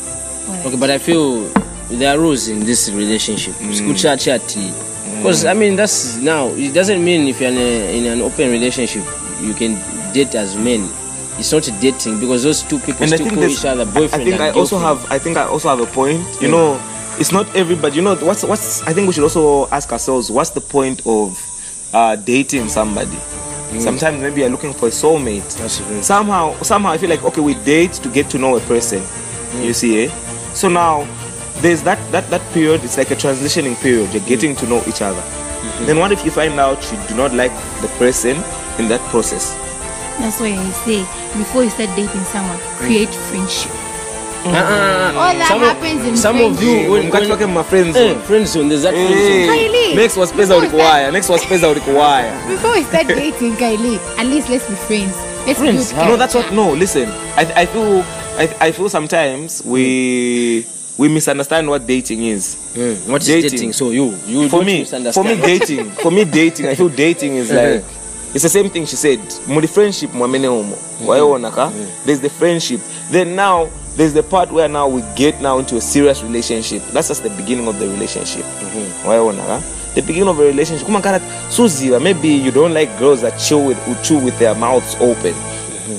Okay, 0.66 0.78
but 0.78 0.90
I 0.90 0.98
feel 0.98 1.48
there 1.90 2.10
are 2.10 2.18
rules 2.18 2.48
in 2.48 2.66
this 2.66 2.90
relationship. 2.90 3.54
Sikucha 3.72 4.18
chati. 4.18 4.74
Because 5.18 5.46
I 5.46 5.54
mean 5.54 5.76
that's 5.76 6.18
now 6.18 6.48
it 6.58 6.74
doesn't 6.74 7.04
mean 7.06 7.28
if 7.28 7.40
you're 7.40 7.52
in, 7.52 7.58
a, 7.58 7.98
in 7.98 8.06
an 8.08 8.22
open 8.22 8.50
relationship 8.50 9.04
you 9.42 9.54
can 9.54 9.78
date 10.12 10.34
as 10.34 10.56
men. 10.58 10.90
It's 11.40 11.52
not 11.52 11.64
dating 11.82 12.20
because 12.20 12.44
those 12.44 12.64
two 12.64 12.80
people 12.80 13.04
And 13.04 13.14
I 13.14 13.16
still 13.16 13.28
think 13.30 13.40
call 13.40 13.50
each 13.50 13.66
other 13.66 13.82
I 13.82 13.86
boyfriend. 13.86 14.24
think 14.24 14.34
and 14.36 14.44
I 14.44 14.52
also 14.52 14.78
have. 14.78 15.10
I 15.12 15.18
think 15.18 15.38
I 15.38 15.44
also 15.44 15.70
have 15.70 15.80
a 15.80 15.86
point. 15.86 16.22
You 16.42 16.50
know, 16.50 16.80
it's 17.18 17.32
not 17.32 17.54
everybody. 17.56 17.96
You 17.96 18.02
know, 18.02 18.16
what's 18.16 18.44
what's. 18.44 18.82
I 18.84 18.94
think 18.94 19.08
we 19.08 19.14
should 19.14 19.24
also 19.24 19.68
ask 19.70 19.92
ourselves, 19.92 20.30
what's 20.30 20.50
the 20.52 20.62
point 20.62 21.02
of 21.06 21.40
uh, 21.94 22.16
dating 22.18 22.70
somebody? 22.70 23.18
Sometimes 23.80 24.20
maybe 24.22 24.42
you're 24.42 24.50
looking 24.50 24.74
for 24.74 24.88
a 24.88 24.92
soulmate. 24.92 25.46
Somehow, 26.04 26.60
somehow 26.62 26.90
I 26.92 26.98
feel 26.98 27.10
like 27.10 27.24
okay, 27.24 27.42
we 27.42 27.54
date 27.54 27.94
to 27.94 28.10
get 28.10 28.30
to 28.32 28.38
know 28.38 28.58
a 28.58 28.60
person. 28.62 29.02
You 29.62 29.74
see, 29.74 30.06
eh? 30.06 30.10
So 30.54 30.68
now 30.70 31.08
there's 31.62 31.84
that 31.84 32.00
that 32.12 32.30
that 32.32 32.42
period. 32.54 32.84
It's 32.84 32.98
like 32.98 33.12
a 33.12 33.16
transitioning 33.16 33.76
period. 33.80 34.12
You're 34.14 34.26
getting 34.26 34.56
to 34.58 34.68
know 34.68 34.84
each 34.88 35.02
other. 35.02 35.22
Then 35.86 36.00
what 36.00 36.12
if 36.12 36.26
you 36.26 36.32
find 36.32 36.60
out 36.60 36.82
you 36.92 36.98
do 37.08 37.16
not 37.16 37.34
like 37.34 37.52
the 37.82 37.88
person 38.00 38.38
in 38.80 38.88
that 38.90 39.02
process? 39.12 39.56
That's 40.20 40.40
why 40.40 40.48
i 40.48 40.72
say 40.86 41.00
before 41.38 41.64
you 41.64 41.70
start 41.70 41.90
dating 41.96 42.24
someone 42.32 42.58
create 42.78 43.10
friendship 43.30 43.72
Uh, 44.40 44.52
uh, 44.56 45.20
All 45.20 45.34
that 45.36 45.48
some 45.50 45.62
of- 45.62 45.68
happens 45.68 46.06
in 46.08 46.16
some 46.16 46.38
of 46.40 46.64
you 46.64 46.88
friendship. 46.88 46.90
when, 46.92 47.04
Mkati 47.12 47.30
when, 47.30 47.40
wake 47.40 47.50
my 47.50 47.64
friends. 47.64 47.96
eh, 47.98 48.16
friend 48.24 48.48
zone, 48.48 48.70
there's 48.70 48.84
that 48.84 48.94
friend 48.94 49.12
zone. 49.12 49.48
Kylie, 49.52 49.96
next 49.96 50.16
was 50.16 50.32
pesa 50.32 50.38
before 50.48 50.62
we 50.62 50.68
ulikuwaya 50.68 51.12
next 51.12 51.30
was 51.30 51.44
pesa 51.46 51.68
ulikuwaya 51.70 52.32
before 52.48 52.72
we 52.72 52.84
start 52.84 53.08
dating 53.08 53.56
kylie 53.58 54.00
at 54.18 54.26
least 54.28 54.48
let's 54.50 54.64
be 54.70 54.76
friends 54.76 55.12
let's 55.46 55.60
Friends, 55.60 55.92
build 55.94 56.08
no 56.08 56.16
that's 56.18 56.36
what 56.36 56.52
no 56.54 56.72
listen 56.74 57.10
i, 57.36 57.44
I 57.64 57.66
feel 57.66 58.00
I, 58.40 58.48
I 58.68 58.72
feel 58.72 58.88
sometimes 58.90 59.62
we 59.66 60.66
we 60.98 61.08
misunderstand 61.10 61.68
what 61.70 61.86
dating 61.88 62.24
is. 62.24 62.56
Mm. 62.76 63.08
What 63.08 63.22
is 63.22 63.28
Dating. 63.28 63.52
dating? 63.52 63.74
So 63.74 63.92
you, 63.92 64.16
you 64.28 64.50
For 64.50 64.64
me, 64.64 64.84
for 64.84 65.24
me, 65.24 65.36
dating, 65.40 65.92
for 66.04 66.12
me, 66.12 66.26
dating, 66.26 66.68
I 66.68 66.76
feel 66.76 66.90
dating 66.90 67.36
is 67.36 67.50
like 67.56 67.84
it's 68.34 68.44
the 68.44 68.50
same 68.50 68.70
thing 68.70 68.86
she 68.86 68.96
said. 68.96 69.20
Muli 69.48 69.68
friendship 69.68 70.14
mwamene 70.14 70.48
umo. 70.48 70.78
Waona 71.06 71.52
ka? 71.52 71.72
There's 72.06 72.20
the 72.20 72.30
friendship. 72.30 72.82
Then 73.12 73.36
now 73.36 73.70
there's 73.96 74.14
the 74.14 74.24
part 74.24 74.52
where 74.52 74.68
now 74.70 74.88
we 74.88 75.02
get 75.16 75.42
now 75.42 75.60
into 75.60 75.78
a 75.78 75.82
serious 75.82 76.24
relationship. 76.24 76.84
That's 76.94 77.08
just 77.08 77.24
the 77.24 77.30
beginning 77.30 77.68
of 77.68 77.80
the 77.80 77.88
relationship. 77.88 78.46
Waona 79.06 79.46
ka? 79.46 79.62
The 79.96 80.02
beginning 80.02 80.30
of 80.30 80.40
a 80.40 80.44
relationship. 80.44 80.86
Kuma 80.86 81.02
kana 81.02 81.20
suziwa 81.50 82.02
maybe 82.02 82.30
you 82.30 82.52
don't 82.52 82.74
like 82.74 82.98
girls 83.00 83.22
that 83.22 83.40
chill 83.40 83.66
with 83.66 83.78
who 83.86 83.96
chew 84.04 84.20
with 84.20 84.38
their 84.40 84.56
mouths 84.56 84.96
open. 85.02 85.34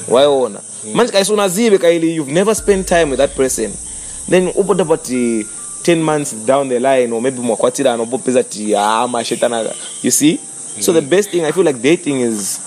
Waona. 0.08 0.60
Manje 0.94 1.12
kaisi 1.12 1.32
unazibe 1.32 1.78
kaili 1.78 2.14
you've 2.16 2.32
never 2.32 2.54
spent 2.54 2.86
time 2.88 3.10
with 3.10 3.18
that 3.18 3.34
person. 3.36 3.72
Then 4.28 4.48
upoda 4.48 4.84
pati 4.84 5.46
10 5.82 6.02
months 6.02 6.34
down 6.46 6.68
the 6.68 6.78
line 6.78 7.12
or 7.12 7.22
maybe 7.22 7.40
mwakwatira 7.40 7.92
anobopeza 7.92 8.42
ti 8.42 8.76
ah 8.76 9.08
mashetana 9.08 9.64
you 10.02 10.10
see 10.10 10.38
so 10.78 10.92
the 10.92 11.02
best 11.02 11.30
thing 11.30 11.44
i 11.44 11.52
feel 11.52 11.64
like 11.64 11.80
dating 11.83 12.20
is 12.20 12.61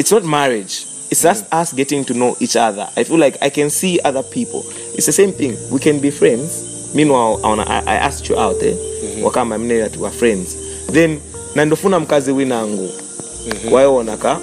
it's 0.00 0.10
not 0.10 0.24
marriage. 0.24 0.86
It's 1.10 1.22
just 1.22 1.44
mm-hmm. 1.44 1.56
us 1.56 1.74
getting 1.74 2.06
to 2.06 2.14
know 2.14 2.34
each 2.40 2.56
other. 2.56 2.88
I 2.96 3.04
feel 3.04 3.18
like 3.18 3.36
i 3.42 3.50
can 3.50 3.68
see 3.68 4.00
other 4.00 4.22
people. 4.22 4.64
It's 4.96 5.04
the 5.04 5.12
same 5.12 5.30
thing. 5.30 5.58
We 5.70 5.78
can 5.78 6.00
be 6.00 6.10
friends. 6.10 6.94
Meanwhile 6.94 7.40
I, 7.44 7.48
wanna, 7.48 7.64
I, 7.64 7.78
I 7.80 7.94
asked 7.96 8.26
you 8.28 8.38
out 8.38 8.56
eh? 8.62 8.74
Wakama 9.20 9.58
mne 9.58 9.82
that 9.82 9.96
we 9.98 10.06
are 10.06 10.10
friends. 10.10 10.56
Then 10.86 11.20
na 11.54 11.64
ndofuna 11.64 12.00
mkazi 12.00 12.32
winangu 12.32 12.90
waona 13.70 13.88
wanaka 13.88 14.40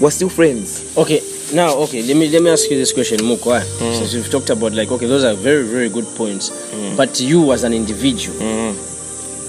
we're 0.00 0.10
still 0.10 0.28
friends. 0.30 0.96
Okay, 0.96 1.20
now 1.54 1.74
okay, 1.82 2.02
let 2.02 2.16
me 2.16 2.28
let 2.28 2.42
me 2.42 2.50
ask 2.50 2.70
you 2.70 2.76
this 2.76 2.92
question, 2.94 3.20
muko 3.20 3.54
eh? 3.56 3.62
mm. 3.80 3.94
Since 3.98 4.14
we've 4.14 4.30
talked 4.30 4.50
about 4.50 4.72
like 4.72 4.90
okay, 4.92 5.06
those 5.06 5.24
are 5.24 5.34
very 5.34 5.64
very 5.64 5.88
good 5.90 6.06
points. 6.16 6.50
mm. 6.50 6.96
But 6.96 7.20
you 7.20 7.52
as 7.52 7.64
an 7.64 7.74
individual, 7.74 8.38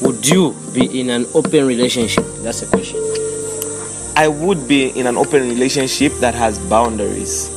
would 0.02 0.28
you 0.28 0.56
be 0.74 1.00
in 1.00 1.10
an 1.10 1.26
open 1.34 1.66
relationship? 1.66 2.26
That's 2.44 2.62
a 2.62 2.68
question. 2.68 3.00
i 4.18 4.28
would 4.28 4.68
be 4.68 4.90
in 5.00 5.06
an 5.06 5.16
open 5.16 5.42
relationship 5.48 6.12
that 6.26 6.34
has 6.34 6.58
boundaries 6.74 7.54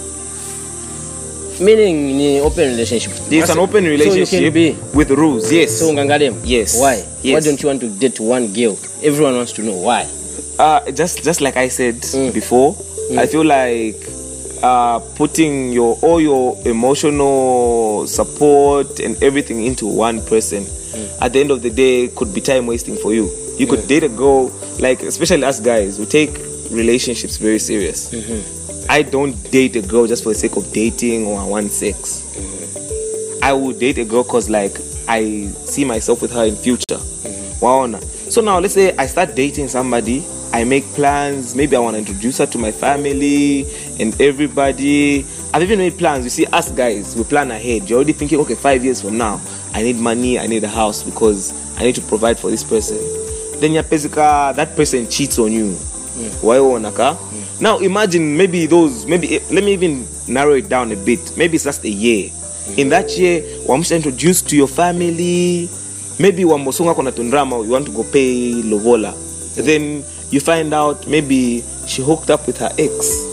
Meaning 1.61 2.20
in 2.20 2.40
an 2.40 2.42
open 2.44 2.68
relationship. 2.72 3.12
It's 3.31 3.50
an 3.50 3.59
open 3.59 3.85
So 3.85 3.90
relationship 3.90 4.40
you 4.40 4.50
can 4.50 4.53
be. 4.55 4.96
with 4.96 5.11
rules. 5.11 5.53
Yes. 5.53 5.76
So 5.79 5.92
Ngangadem. 5.92 6.40
Yes. 6.44 6.81
Why? 6.81 7.05
Why 7.20 7.40
don't 7.40 7.61
you 7.61 7.68
want 7.68 7.81
to 7.85 7.88
date 7.90 8.18
one 8.18 8.53
girl? 8.55 8.79
Everyone 9.05 9.37
wants 9.37 9.53
to 9.61 9.62
know 9.62 9.76
why. 9.76 10.09
uh, 10.59 10.81
just 10.92 11.22
just 11.22 11.40
like 11.40 11.57
I 11.61 11.68
said 11.68 11.96
Mm. 12.16 12.33
before, 12.33 12.76
I 13.16 13.26
feel 13.29 13.44
like 13.44 13.96
uh, 14.62 14.99
putting 15.16 15.73
your 15.73 15.96
all 16.03 16.20
your 16.20 16.57
emotional 16.66 18.07
support 18.07 19.01
and 19.01 19.20
everything 19.23 19.64
into 19.64 19.87
one 19.87 20.20
person 20.27 20.64
Mm. 20.90 21.23
at 21.23 21.33
the 21.33 21.38
end 21.38 21.53
of 21.53 21.62
the 21.62 21.70
day 21.70 22.09
could 22.16 22.35
be 22.35 22.40
time 22.40 22.66
wasting 22.66 22.96
for 22.96 23.14
you. 23.14 23.31
You 23.57 23.68
could 23.68 23.87
date 23.87 24.03
a 24.03 24.09
girl 24.09 24.51
like 24.81 25.03
especially 25.05 25.44
us 25.44 25.61
guys 25.61 25.99
who 25.99 26.05
take 26.05 26.37
relationships 26.73 27.37
very 27.37 27.61
serious. 27.61 28.11
Mm-hmm. 28.11 28.90
I 28.90 29.03
don't 29.03 29.35
date 29.53 29.77
a 29.77 29.83
girl 29.83 30.09
just 30.09 30.25
for 30.25 30.31
the 30.31 30.35
sake 30.35 30.57
of 30.57 30.73
dating 30.73 31.27
or 31.29 31.38
I 31.38 31.44
want 31.44 31.70
sex. 31.70 32.27
I 33.40 33.53
would 33.53 33.79
date 33.79 33.99
a 33.99 34.05
girl 34.05 34.25
because 34.25 34.51
like 34.51 34.79
I 35.07 35.46
see 35.64 35.85
myself 35.85 36.23
with 36.23 36.33
her 36.33 36.44
in 36.44 36.57
future. 36.57 36.99
Waona. 37.62 38.03
So 38.33 38.40
now 38.40 38.59
let's 38.59 38.75
say 38.75 38.96
I 38.96 39.07
start 39.07 39.37
dating 39.37 39.68
somebody, 39.68 40.25
I 40.52 40.64
make 40.64 40.84
plans, 40.94 41.54
maybe 41.54 41.76
I 41.76 41.78
want 41.78 41.94
to 41.94 41.98
introduce 41.98 42.38
her 42.38 42.46
to 42.46 42.58
my 42.58 42.72
family 42.72 43.66
and 44.00 44.18
everybody. 44.20 45.24
I've 45.54 45.62
even 45.62 45.78
made 45.78 45.96
plans. 45.96 46.24
You 46.24 46.30
see, 46.30 46.46
us 46.46 46.70
guys, 46.72 47.14
we 47.16 47.22
plan 47.24 47.50
ahead. 47.50 47.88
You're 47.88 47.98
already 47.98 48.12
thinking, 48.12 48.40
okay, 48.40 48.56
five 48.56 48.84
years 48.84 49.00
from 49.00 49.16
now, 49.16 49.40
I 49.74 49.82
need 49.82 49.96
money, 49.96 50.38
I 50.38 50.46
need 50.46 50.64
a 50.64 50.68
house 50.68 51.02
because 51.04 51.52
I 51.78 51.84
need 51.84 51.94
to 51.94 52.02
provide 52.02 52.38
for 52.38 52.50
this 52.50 52.64
person. 52.64 52.98
Then 53.60 53.72
your 53.72 53.84
pesika, 53.84 54.54
that 54.56 54.74
person 54.74 55.08
cheats 55.08 55.38
on 55.38 55.52
you. 55.52 55.76
Waona 56.42 56.90
yeah. 56.98 57.44
Now 57.60 57.78
imagine 57.78 58.36
maybe 58.36 58.66
those 58.66 59.06
maybe 59.06 59.36
eh, 59.36 59.40
let 59.50 59.64
me 59.64 59.72
even 59.72 60.06
narrow 60.28 60.54
it 60.54 60.68
down 60.68 60.92
a 60.92 60.96
bit. 60.96 61.36
Maybe 61.36 61.54
it's 61.54 61.64
just 61.64 61.84
a 61.84 61.88
year. 61.88 62.30
In 62.76 62.88
that 62.90 63.16
year, 63.16 63.40
wamsha 63.66 63.96
introduced 63.96 64.48
to 64.50 64.56
your 64.56 64.68
family. 64.68 65.68
Maybe 66.18 66.44
wambosonga 66.44 66.94
kona 66.94 67.12
tundrama, 67.12 67.64
you 67.64 67.70
want 67.70 67.86
to 67.86 67.92
go 67.92 68.04
pay 68.04 68.52
lovola. 68.62 69.14
Then 69.56 70.04
you 70.30 70.40
find 70.40 70.72
out 70.72 71.06
maybe 71.06 71.64
she 71.86 72.02
hooked 72.02 72.30
up 72.30 72.46
with 72.46 72.58
her 72.58 72.70
ex. 72.78 73.26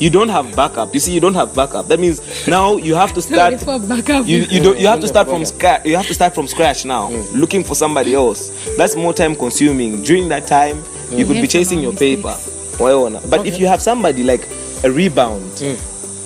You 0.00 0.08
don't 0.08 0.30
have 0.30 0.56
backup. 0.56 0.94
You 0.94 1.00
see, 1.00 1.12
you 1.12 1.20
don't 1.20 1.34
have 1.34 1.54
backup. 1.54 1.88
That 1.88 2.00
means 2.00 2.46
now 2.48 2.76
you 2.76 2.94
have 2.94 3.12
to 3.14 3.22
start. 3.28 3.60
for 3.60 3.78
backup. 3.78 4.26
You, 4.26 4.38
you 4.50 4.62
don't 4.62 4.78
you 4.80 4.86
have 4.86 5.00
to 5.00 5.08
start 5.08 5.28
from 5.28 5.44
scratch. 5.44 5.84
You 5.84 5.96
have 5.96 6.06
to 6.06 6.14
start 6.14 6.34
from 6.34 6.46
scratch 6.48 6.86
now, 6.86 7.10
looking 7.34 7.62
for 7.62 7.74
somebody 7.74 8.14
else. 8.14 8.50
That's 8.78 8.96
more 8.96 9.12
time 9.12 9.36
consuming. 9.36 10.02
During 10.02 10.28
that 10.30 10.46
time, 10.46 10.82
you 11.10 11.26
could 11.26 11.40
be 11.40 11.46
chasing 11.46 11.80
your 11.80 11.92
mistakes. 11.92 12.22
paper. 12.22 12.34
Waona. 12.82 13.28
But 13.28 13.46
if 13.46 13.58
you 13.60 13.66
have 13.66 13.82
somebody 13.82 14.22
like 14.22 14.48
a 14.84 14.90
rebound, 14.90 15.60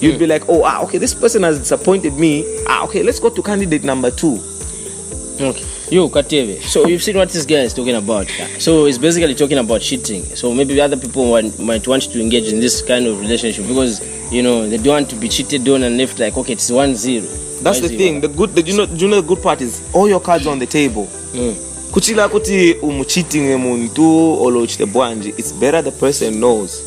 you'd 0.00 0.18
be 0.20 0.26
like, 0.28 0.48
oh, 0.48 0.62
ah, 0.64 0.82
okay, 0.84 0.98
this 0.98 1.12
person 1.12 1.42
has 1.42 1.58
disappointed 1.58 2.14
me. 2.14 2.44
Ah, 2.68 2.84
okay, 2.84 3.02
let's 3.02 3.18
go 3.18 3.28
to 3.28 3.42
candidate 3.42 3.82
number 3.82 4.12
two. 4.12 4.38
Okay. 5.40 5.64
You, 5.94 6.08
Kateve. 6.08 6.60
So 6.62 6.88
you've 6.88 7.04
seen 7.04 7.16
what 7.16 7.28
this 7.28 7.46
guy 7.46 7.60
is 7.60 7.72
talking 7.72 7.94
about. 7.94 8.26
So 8.58 8.86
it's 8.86 8.98
basically 8.98 9.32
talking 9.36 9.58
about 9.58 9.80
cheating. 9.80 10.24
So 10.24 10.52
maybe 10.52 10.80
other 10.80 10.96
people 10.96 11.30
want, 11.30 11.56
might 11.60 11.86
want 11.86 12.02
to 12.10 12.20
engage 12.20 12.52
in 12.52 12.58
this 12.58 12.82
kind 12.82 13.06
of 13.06 13.20
relationship 13.20 13.68
because 13.68 14.02
you 14.32 14.42
know 14.42 14.68
they 14.68 14.76
don't 14.78 14.94
want 14.94 15.10
to 15.10 15.14
be 15.14 15.28
cheated 15.28 15.68
on 15.68 15.84
and 15.84 15.96
left 15.96 16.18
like 16.18 16.36
okay, 16.36 16.54
it's 16.54 16.68
one 16.68 16.96
zero. 16.96 17.24
That's 17.62 17.78
the 17.78 17.86
thing. 17.86 18.20
The 18.20 18.26
good, 18.26 18.56
the, 18.56 18.62
you 18.62 18.76
know, 18.76 18.92
you 18.92 19.06
know, 19.06 19.20
the 19.20 19.28
good 19.28 19.40
part 19.40 19.60
is 19.60 19.88
all 19.94 20.08
your 20.08 20.18
cards 20.18 20.48
on 20.48 20.58
the 20.58 20.66
table. 20.66 21.06
Hmm. 21.06 21.52
kuchila 21.92 22.28
kuti 22.28 22.72
umucheating 22.82 23.56
muntu 23.58 24.42
olochite 24.42 24.86
bwanji 24.86 25.28
it's 25.38 25.52
better 25.54 25.84
the 25.84 25.90
person 25.92 26.34
knows 26.34 26.82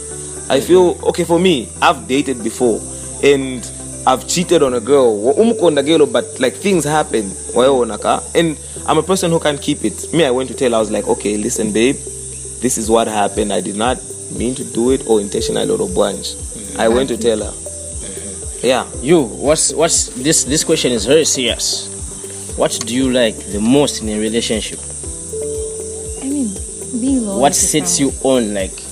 i 0.49 0.59
hmm. 0.59 0.67
feel 0.67 0.95
okay 1.03 1.25
for 1.25 1.39
me 1.39 1.69
i've 1.81 2.07
dated 2.07 2.43
before 2.43 2.81
and 3.23 3.71
i've 4.07 4.25
cheated 4.25 4.63
on 4.63 4.73
a 4.73 4.79
girl. 4.79 5.17
Wa- 5.19 5.33
umkonda 5.33 5.85
girl 5.85 6.05
but 6.07 6.39
like 6.39 6.55
things 6.55 6.85
happen. 6.85 7.25
Waona 7.53 8.01
ka? 8.01 8.23
And 8.33 8.57
i'm 8.87 8.97
a 8.97 9.03
person 9.03 9.29
who 9.31 9.39
can't 9.39 9.61
keep 9.61 9.83
it. 9.83 10.13
Me 10.13 10.23
i 10.25 10.31
went 10.31 10.49
to 10.49 10.55
tell 10.55 10.71
her, 10.71 10.77
i 10.77 10.79
was 10.79 10.89
like 10.89 11.07
okay 11.07 11.37
listen 11.37 11.73
babe. 11.73 11.95
This 12.61 12.77
is 12.77 12.89
what 12.89 13.07
happened. 13.07 13.51
I 13.53 13.61
did 13.61 13.75
not 13.75 13.97
mean 14.31 14.55
to 14.55 14.63
do 14.63 14.91
it 14.91 15.05
or 15.07 15.21
intentionally 15.21 15.69
or 15.69 15.77
bwanji 15.77 16.35
mm-hmm. 16.35 16.81
i 16.81 16.87
went 16.87 17.09
to 17.09 17.17
tell 17.17 17.39
her. 17.39 17.51
Mm-hmm. 17.51 18.65
Yeah. 18.65 18.85
You, 19.01 19.23
what's 19.23 19.73
what's 19.73 20.07
this? 20.15 20.45
This 20.45 20.63
question 20.63 20.91
is 20.93 21.05
very 21.05 21.25
serious. 21.25 21.93
What 22.57 22.71
do 22.85 22.95
you 22.95 23.11
like 23.11 23.35
the 23.51 23.59
most 23.59 24.01
in 24.01 24.09
a 24.09 24.17
relationship? 24.19 24.79
I 26.23 26.29
mean, 26.29 26.49
being 26.99 27.25
loyal. 27.25 27.41
what 27.41 27.53
sets 27.55 27.99
you 27.99 28.11
on 28.23 28.53
like 28.53 28.86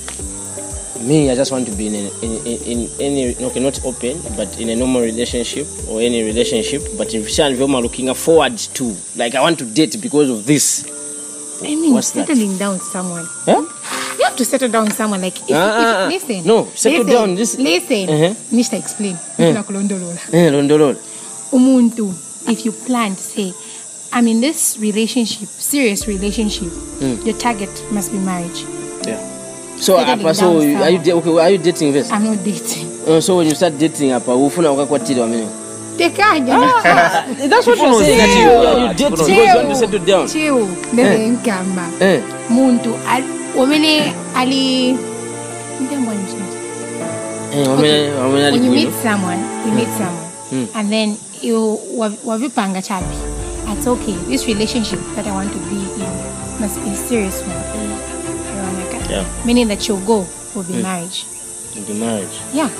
me 1.06 1.30
i 1.30 1.34
just 1.34 1.52
want 1.52 1.66
to 1.66 1.72
be 1.72 1.86
in, 1.86 1.94
a, 1.94 2.10
in, 2.24 2.46
in, 2.46 2.56
in 2.66 2.90
any 3.00 3.36
okay 3.44 3.60
not 3.60 3.78
open 3.84 4.20
but 4.36 4.58
in 4.60 4.68
a 4.70 4.76
normal 4.76 5.02
relationship 5.02 5.66
or 5.88 6.00
any 6.00 6.22
relationship 6.22 6.82
but 6.98 7.12
in 7.14 7.22
Vishan 7.22 7.56
Vyoma 7.56 7.80
looking 7.82 8.12
forward 8.14 8.56
to 8.58 8.94
like 9.16 9.34
i 9.34 9.40
want 9.40 9.58
to 9.58 9.64
date 9.64 9.96
because 10.00 10.30
of 10.30 10.46
this 10.46 10.84
I 11.58 11.74
mean, 11.74 11.94
What's 11.94 12.08
settling 12.08 12.52
that? 12.52 12.58
down 12.58 12.80
someone. 12.80 13.24
huh? 13.46 13.64
You 14.18 14.24
have 14.24 14.36
to 14.36 14.44
settle 14.44 14.68
down 14.68 14.90
someone. 14.90 15.22
Like, 15.22 15.38
if, 15.48 15.52
Ah, 15.52 15.56
ah, 15.56 16.04
ah. 16.04 16.06
if, 16.08 16.28
listen. 16.28 16.46
No, 16.46 16.66
settle 16.74 17.04
listen, 17.04 17.14
down, 17.14 17.34
this- 17.34 17.56
Listen. 17.56 18.10
Uh-huh. 18.10 18.34
Nishta 18.52 18.78
explain. 18.78 19.14
Nifuna 19.38 19.62
kulondolola. 19.64 20.20
Eh, 20.34 20.50
londololo. 20.52 20.98
Umuntu, 21.52 22.12
if 22.50 22.66
you 22.66 22.72
plan 22.72 23.14
to 23.16 23.22
say, 23.22 23.54
I'm 24.12 24.26
in 24.28 24.42
this 24.42 24.76
relationship, 24.78 25.48
serious 25.48 26.06
relationship, 26.06 26.68
mm. 27.00 27.24
your 27.24 27.36
target 27.38 27.70
must 27.90 28.12
be 28.12 28.18
marriage. 28.18 28.64
So 29.80 29.98
apa 29.98 30.34
so 30.34 30.60
down 30.60 30.82
are 30.82 30.90
you 30.90 31.16
okay 31.16 31.40
are 31.42 31.50
you 31.52 31.58
dating 31.58 31.92
first 31.92 32.12
I'm 32.12 32.24
not 32.24 32.38
dating. 32.44 32.86
uh, 33.08 33.20
so 33.20 33.36
when 33.36 33.46
you 33.48 33.54
start 33.54 33.78
dating 33.78 34.12
apa 34.12 34.34
ufuna 34.34 34.72
ukakwatira 34.72 35.22
wamene 35.22 35.46
Tekanya. 35.96 36.60
that's 37.48 37.66
what 37.66 37.78
you're 37.78 38.04
saying, 38.04 38.18
that 38.20 38.28
you- 38.28 38.84
you 38.84 38.88
date 38.94 39.10
because 39.10 39.28
you 39.32 39.56
want 39.56 39.68
to 39.68 39.76
settle 39.76 40.04
down 40.04 40.28
Chill. 40.28 40.68
Ndebe 40.92 41.28
nkamba. 41.28 41.84
eh 42.00 42.20
Muntu, 42.50 42.92
al- 43.08 43.24
wamene 43.56 44.12
ali... 44.36 44.92
Ndembo 45.80 46.12
njini. 46.12 46.48
eh 47.56 47.68
wamene 47.68 48.10
wamene 48.12 48.44
when 48.50 48.64
you 48.64 48.72
alikuyo 48.72 48.72
meet 48.72 48.92
someone, 49.02 49.40
you 49.66 49.72
meet 49.72 49.88
someone, 49.96 50.68
and 50.74 50.90
then 50.90 51.16
you 51.42 51.80
wav- 51.96 52.20
wavipanga 52.24 52.82
chapi. 52.82 53.16
It's 53.72 53.86
okay. 53.86 54.14
This 54.28 54.46
relationship 54.46 55.00
that 55.16 55.26
I 55.26 55.32
want 55.32 55.50
to 55.52 55.58
be 55.72 55.76
in 55.76 56.12
must 56.60 56.76
be 56.84 56.90
a 56.90 56.96
serious 56.96 57.40
one. 57.40 57.56
Veronica. 57.72 58.15
Yeah. 59.08 59.24
Meaning 59.44 59.68
that 59.68 59.86
your 59.88 60.00
goal 60.00 60.26
will 60.54 60.64
be 60.64 60.82
marriage. 60.82 61.24
the 61.74 61.94
marriage 61.94 62.40
Yeah. 62.52 62.70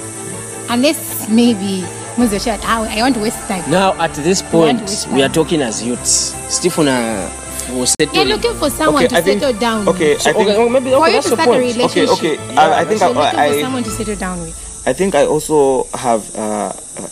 Unless 0.69 1.29
maybe 1.29 1.85
Moses 2.19 2.43
said, 2.43 2.59
"Ah, 2.65 2.83
I 2.89 3.03
want 3.03 3.15
to 3.15 3.21
waste 3.21 3.39
time. 3.47 3.63
now 3.71 3.93
at 4.01 4.15
this 4.15 4.41
point 4.43 5.07
we 5.13 5.23
are 5.23 5.29
talking 5.29 5.61
as 5.63 5.83
youths 5.85 6.35
Stephen 6.49 6.89
uh, 6.89 7.29
was 7.77 7.95
You're 8.13 8.25
looking 8.25 8.55
for 8.55 8.71
someone 8.71 9.05
Okay, 9.05 9.09
to 9.15 9.17
I 9.19 9.23
think- 9.23 9.41
settle 9.43 9.61
down 9.61 9.87
okay, 9.89 10.15
with. 10.15 10.23
so, 10.23 10.31
I 10.31 10.33
think- 10.33 10.49
okay, 10.49 10.57
oh, 10.59 10.69
maybe 10.69 10.91
For 10.91 10.97
okay, 10.97 11.07
you 11.07 11.13
that's 11.13 11.29
to 11.31 11.37
the 11.37 11.43
start 11.43 11.49
a 11.49 11.53
point 11.53 11.77
relationship. 11.77 12.09
okay 12.19 12.35
okay 12.39 12.57
I, 12.57 12.81
I 12.81 12.85
think 12.85 13.01
You're 13.01 13.11
looking 13.15 13.39
I, 13.39 13.49
for 13.49 13.55
I 13.55 13.61
someone 13.63 13.85
to 13.85 13.91
settle 13.91 14.17
down 14.17 14.41
with. 14.41 14.57
I 14.87 14.93
think 14.95 15.15
I 15.15 15.27
also 15.27 15.85
have 15.95 16.23
uh, 16.39 16.73
a, 16.73 17.03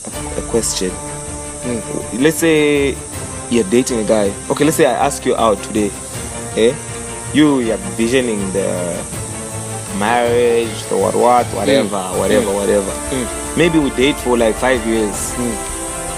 a 0.41 0.43
question. 0.51 0.91
let's 2.19 2.39
say 2.39 2.97
you're 3.51 3.65
dating 3.71 3.99
a 4.01 4.05
guy. 4.09 4.33
Okay, 4.51 4.65
let's 4.65 4.77
say 4.79 4.87
I 4.87 4.95
ask 5.07 5.25
you 5.27 5.37
out 5.37 5.63
today. 5.63 5.91
Eh? 6.57 6.73
You 7.35 7.59
you're 7.59 7.77
visioning 7.99 8.39
the 8.53 8.71
marriage, 9.99 10.71
the 10.89 10.97
what 10.97 11.15
what, 11.17 11.47
whatever, 11.47 11.89
mm. 11.97 12.19
whatever, 12.19 12.47
mm. 12.47 12.55
whatever. 12.55 12.93
mm. 13.11 13.57
Maybe 13.57 13.79
we 13.81 13.91
date 13.91 14.15
for 14.17 14.39
like 14.39 14.55
five 14.55 14.87
years. 14.87 15.35
mm. 15.35 15.55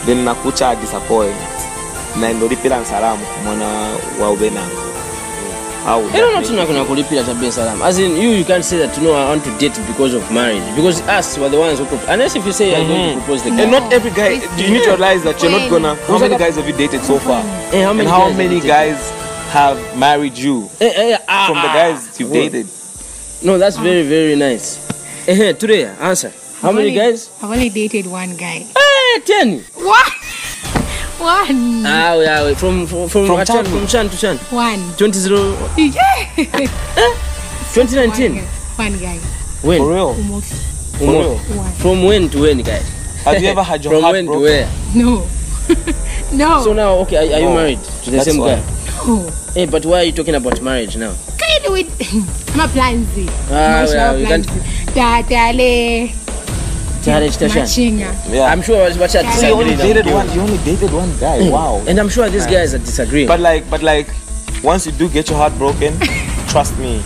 Then 0.06 0.24
nakucha 0.26 0.74
disappoint. 0.80 1.36
Na 2.20 2.32
ndolipira 2.32 2.80
nsalamu 2.80 3.26
kumwona 3.26 3.88
waube 4.20 4.50
nangu. 4.50 4.86
Don't 5.86 6.12
know 6.12 6.42
tuna 6.42 6.66
kuna 6.66 6.84
kulipila 6.84 7.22
tabia 7.22 7.52
salama. 7.52 7.84
As 7.84 7.98
in 7.98 8.16
you, 8.16 8.32
you 8.32 8.44
can't 8.44 8.64
say 8.64 8.78
that 8.78 8.96
you 8.98 9.04
know 9.04 9.14
I 9.14 9.28
want 9.28 9.44
to 9.44 9.50
date 9.58 9.80
because 9.86 10.14
of 10.16 10.30
marriage 10.32 10.64
because 10.74 11.00
us 11.02 11.38
were 11.38 11.48
the 11.48 11.58
ones 11.58 11.78
who 11.78 11.86
propose. 11.86 12.08
Unless 12.08 12.36
if 12.36 12.44
you 12.46 12.52
say 12.52 12.70
mm 12.70 12.74
-hmm. 12.74 12.82
I'm 12.82 12.88
going 12.88 13.14
to 13.14 13.20
propose 13.20 13.42
the 13.44 13.50
guy 13.50 13.62
And 13.62 13.70
not 13.70 13.92
every 13.92 14.10
guy. 14.10 14.40
You 14.58 14.70
need 14.70 14.84
to 14.84 14.90
realize 14.96 15.22
that 15.24 15.42
you're 15.42 15.60
not 15.60 15.70
gonna. 15.70 15.96
How 16.08 16.18
many 16.18 16.36
guys 16.36 16.56
have 16.56 16.68
you 16.68 16.76
dated 16.76 17.04
so 17.04 17.18
far? 17.18 17.42
Eh, 17.72 17.84
how 17.84 17.94
many 17.94 18.00
and 18.00 18.08
how 18.08 18.32
many 18.32 18.60
guys 18.60 18.98
have 19.56 19.80
married 19.96 20.36
you 20.36 20.68
Eh, 20.80 20.84
eh, 20.84 21.18
ah, 21.28 21.46
from 21.48 21.56
the 21.64 21.68
ah, 21.68 21.72
guys 21.72 22.20
you've 22.20 22.32
dated? 22.32 22.66
No, 23.42 23.56
that's 23.56 23.76
very 23.80 24.02
very 24.04 24.36
nice. 24.36 24.76
Eh, 25.26 25.52
today 25.54 25.84
answer. 26.00 26.32
How 26.60 26.72
many 26.72 26.92
I've 26.92 26.96
only- 26.96 27.12
guys? 27.12 27.30
I've 27.40 27.50
only 27.50 27.70
dated 27.70 28.06
one 28.06 28.36
guy. 28.36 28.66
Eh, 28.68 29.20
ten. 29.24 29.64
What? 29.74 30.12
One. 31.18 31.84
Ah, 31.88 32.12
yeah, 32.20 32.44
wait, 32.44 32.58
from 32.60 32.86
from 32.86 33.08
from, 33.08 33.26
From 33.26 33.36
from, 33.36 33.46
Chan, 33.48 33.64
from 33.64 33.86
Chan 33.86 34.08
to 34.10 34.16
Chan. 34.18 34.36
One. 34.52 34.92
20, 35.00 35.18
zero- 35.18 35.56
Yeah. 35.76 37.16
2019. 37.72 38.36
One 38.36 38.44
guy. 38.44 38.48
One 38.76 38.94
guy. 39.00 39.16
When? 39.64 39.78
For 39.80 39.88
real? 39.88 40.12
Almost. 40.20 40.52
From, 41.00 41.08
real? 41.08 41.36
One. 41.56 41.72
from 41.80 42.04
when 42.04 42.28
to 42.28 42.42
when, 42.44 42.58
guys? 42.60 42.84
Have 43.24 43.40
you 43.40 43.48
ever 43.48 43.62
had 43.62 43.82
your 43.84 43.94
from 43.94 44.02
heart 44.02 44.12
when 44.20 44.26
to 44.26 44.32
broken? 44.32 44.44
where? 44.44 44.68
No. 44.94 45.26
no. 46.36 46.62
So 46.64 46.72
now, 46.74 46.92
okay, 47.08 47.16
are, 47.16 47.36
are 47.36 47.40
you 47.40 47.48
married 47.56 47.80
to 48.04 48.10
the 48.12 48.16
That's 48.20 48.28
same 48.30 48.40
why. 48.40 48.56
guy? 48.60 48.75
No. 49.06 49.30
Hey, 49.54 49.66
but 49.66 49.84
why 49.86 50.00
are 50.00 50.04
you 50.04 50.12
talking 50.12 50.34
about 50.34 50.60
marriage 50.60 50.96
now? 50.96 51.14
Kind 51.38 51.66
of 51.66 51.72
with. 51.72 52.54
I'm 52.54 52.60
a 52.60 52.68
plan 52.68 53.04
Z. 53.14 53.26
Ah, 53.50 53.84
well, 53.86 54.18
you 54.18 54.26
can't- 54.26 54.44
Z. 54.44 54.60
Ta- 54.94 55.22
tale. 55.28 56.10
Tayari 57.06 57.28
chitashan. 57.30 57.62
Machinga. 57.62 58.10
Yeah. 58.34 58.50
I'm 58.50 58.62
sure 58.62 58.78
what 58.82 59.14
you 59.14 59.20
Yeah. 59.20 59.30
So 59.32 59.46
you 59.46 59.54
only 59.54 59.76
dated 59.76 60.06
one. 60.06 60.26
You 60.34 60.40
only 60.40 60.58
dated 60.64 60.92
one 60.92 61.10
guy. 61.20 61.48
Wow. 61.48 61.82
And 61.86 62.00
I'm 62.00 62.08
sure 62.08 62.28
these 62.28 62.46
guys 62.46 62.74
are 62.74 62.78
disagreeing. 62.82 63.28
But 63.28 63.38
like, 63.38 63.68
but 63.70 63.82
like, 63.82 64.08
once 64.64 64.86
you 64.86 64.92
do 64.92 65.08
get 65.08 65.28
your 65.30 65.38
heart 65.38 65.56
broken, 65.56 65.94
trust 66.48 66.76
me, 66.78 67.02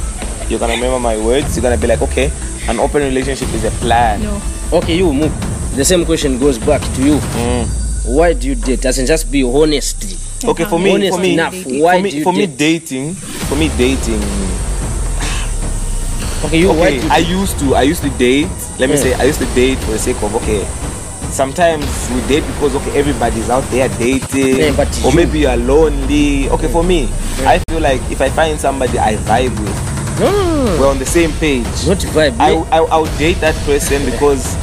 you're 0.48 0.58
gonna 0.58 0.72
remember 0.72 0.98
my 0.98 1.18
words. 1.18 1.54
You're 1.54 1.62
gonna 1.62 1.76
be 1.76 1.86
like, 1.86 2.00
okay, 2.00 2.32
an 2.68 2.78
open 2.80 3.02
relationship 3.02 3.52
is 3.52 3.64
a 3.64 3.70
plan. 3.82 4.22
No. 4.22 4.40
okay, 4.72 4.96
you 4.96 5.12
move. 5.12 5.32
The 5.76 5.84
same 5.84 6.06
question 6.06 6.38
goes 6.38 6.58
back 6.58 6.80
to 6.96 7.02
you. 7.04 7.16
Mm. 7.36 7.68
Why 8.06 8.32
do 8.32 8.48
you 8.48 8.54
date? 8.54 8.80
Doesn't 8.80 9.04
just 9.06 9.30
be 9.30 9.44
honest. 9.44 10.16
Okay, 10.44 10.64
for 10.64 10.78
me, 10.78 10.94
Honest 10.94 11.12
for 11.12 11.20
me, 11.20 11.34
enough. 11.34 11.54
For 11.54 12.00
me, 12.00 12.22
for 12.22 12.32
me, 12.32 12.46
dating, 12.46 13.14
for 13.14 13.56
me, 13.56 13.68
dating. 13.76 14.22
Okay, 16.44 16.58
you 16.64 16.70
Okay, 16.70 17.04
I 17.10 17.18
used 17.18 17.58
to, 17.60 17.74
I 17.74 17.82
used 17.82 18.00
to 18.02 18.08
date. 18.16 18.48
Let 18.78 18.88
me 18.88 18.96
Yeah. 18.96 19.02
say, 19.02 19.14
I 19.14 19.24
used 19.24 19.40
to 19.40 19.46
date 19.54 19.76
for 19.84 19.92
the 19.92 19.98
sake 19.98 20.16
of 20.22 20.34
okay. 20.40 20.64
Sometimes 21.30 21.84
we 22.10 22.22
date 22.26 22.44
because 22.56 22.74
okay, 22.76 22.98
everybody's 22.98 23.50
out 23.50 23.62
there 23.70 23.88
dating, 24.00 24.56
Yeah, 24.56 25.04
or 25.04 25.10
you- 25.10 25.16
maybe 25.16 25.40
you 25.40 25.48
are 25.48 25.58
lonely. 25.60 26.48
Okay, 26.48 26.68
for 26.72 26.80
hmm. 26.82 26.88
me, 26.88 27.00
hmm. 27.06 27.46
I 27.46 27.58
feel 27.68 27.80
like 27.80 28.00
if 28.10 28.20
I 28.24 28.30
find 28.30 28.58
somebody 28.58 28.98
I 28.98 29.16
vibe 29.28 29.52
with, 29.60 29.76
no, 30.20 30.76
we're 30.80 30.88
on 30.88 30.98
the 30.98 31.06
same 31.06 31.32
page. 31.36 31.68
not 31.86 31.98
vibe. 32.16 32.34
I, 32.40 32.56
I, 32.72 32.78
I 32.80 32.96
would 32.96 33.12
date 33.18 33.38
that 33.44 33.54
person 33.68 34.04
because 34.08 34.56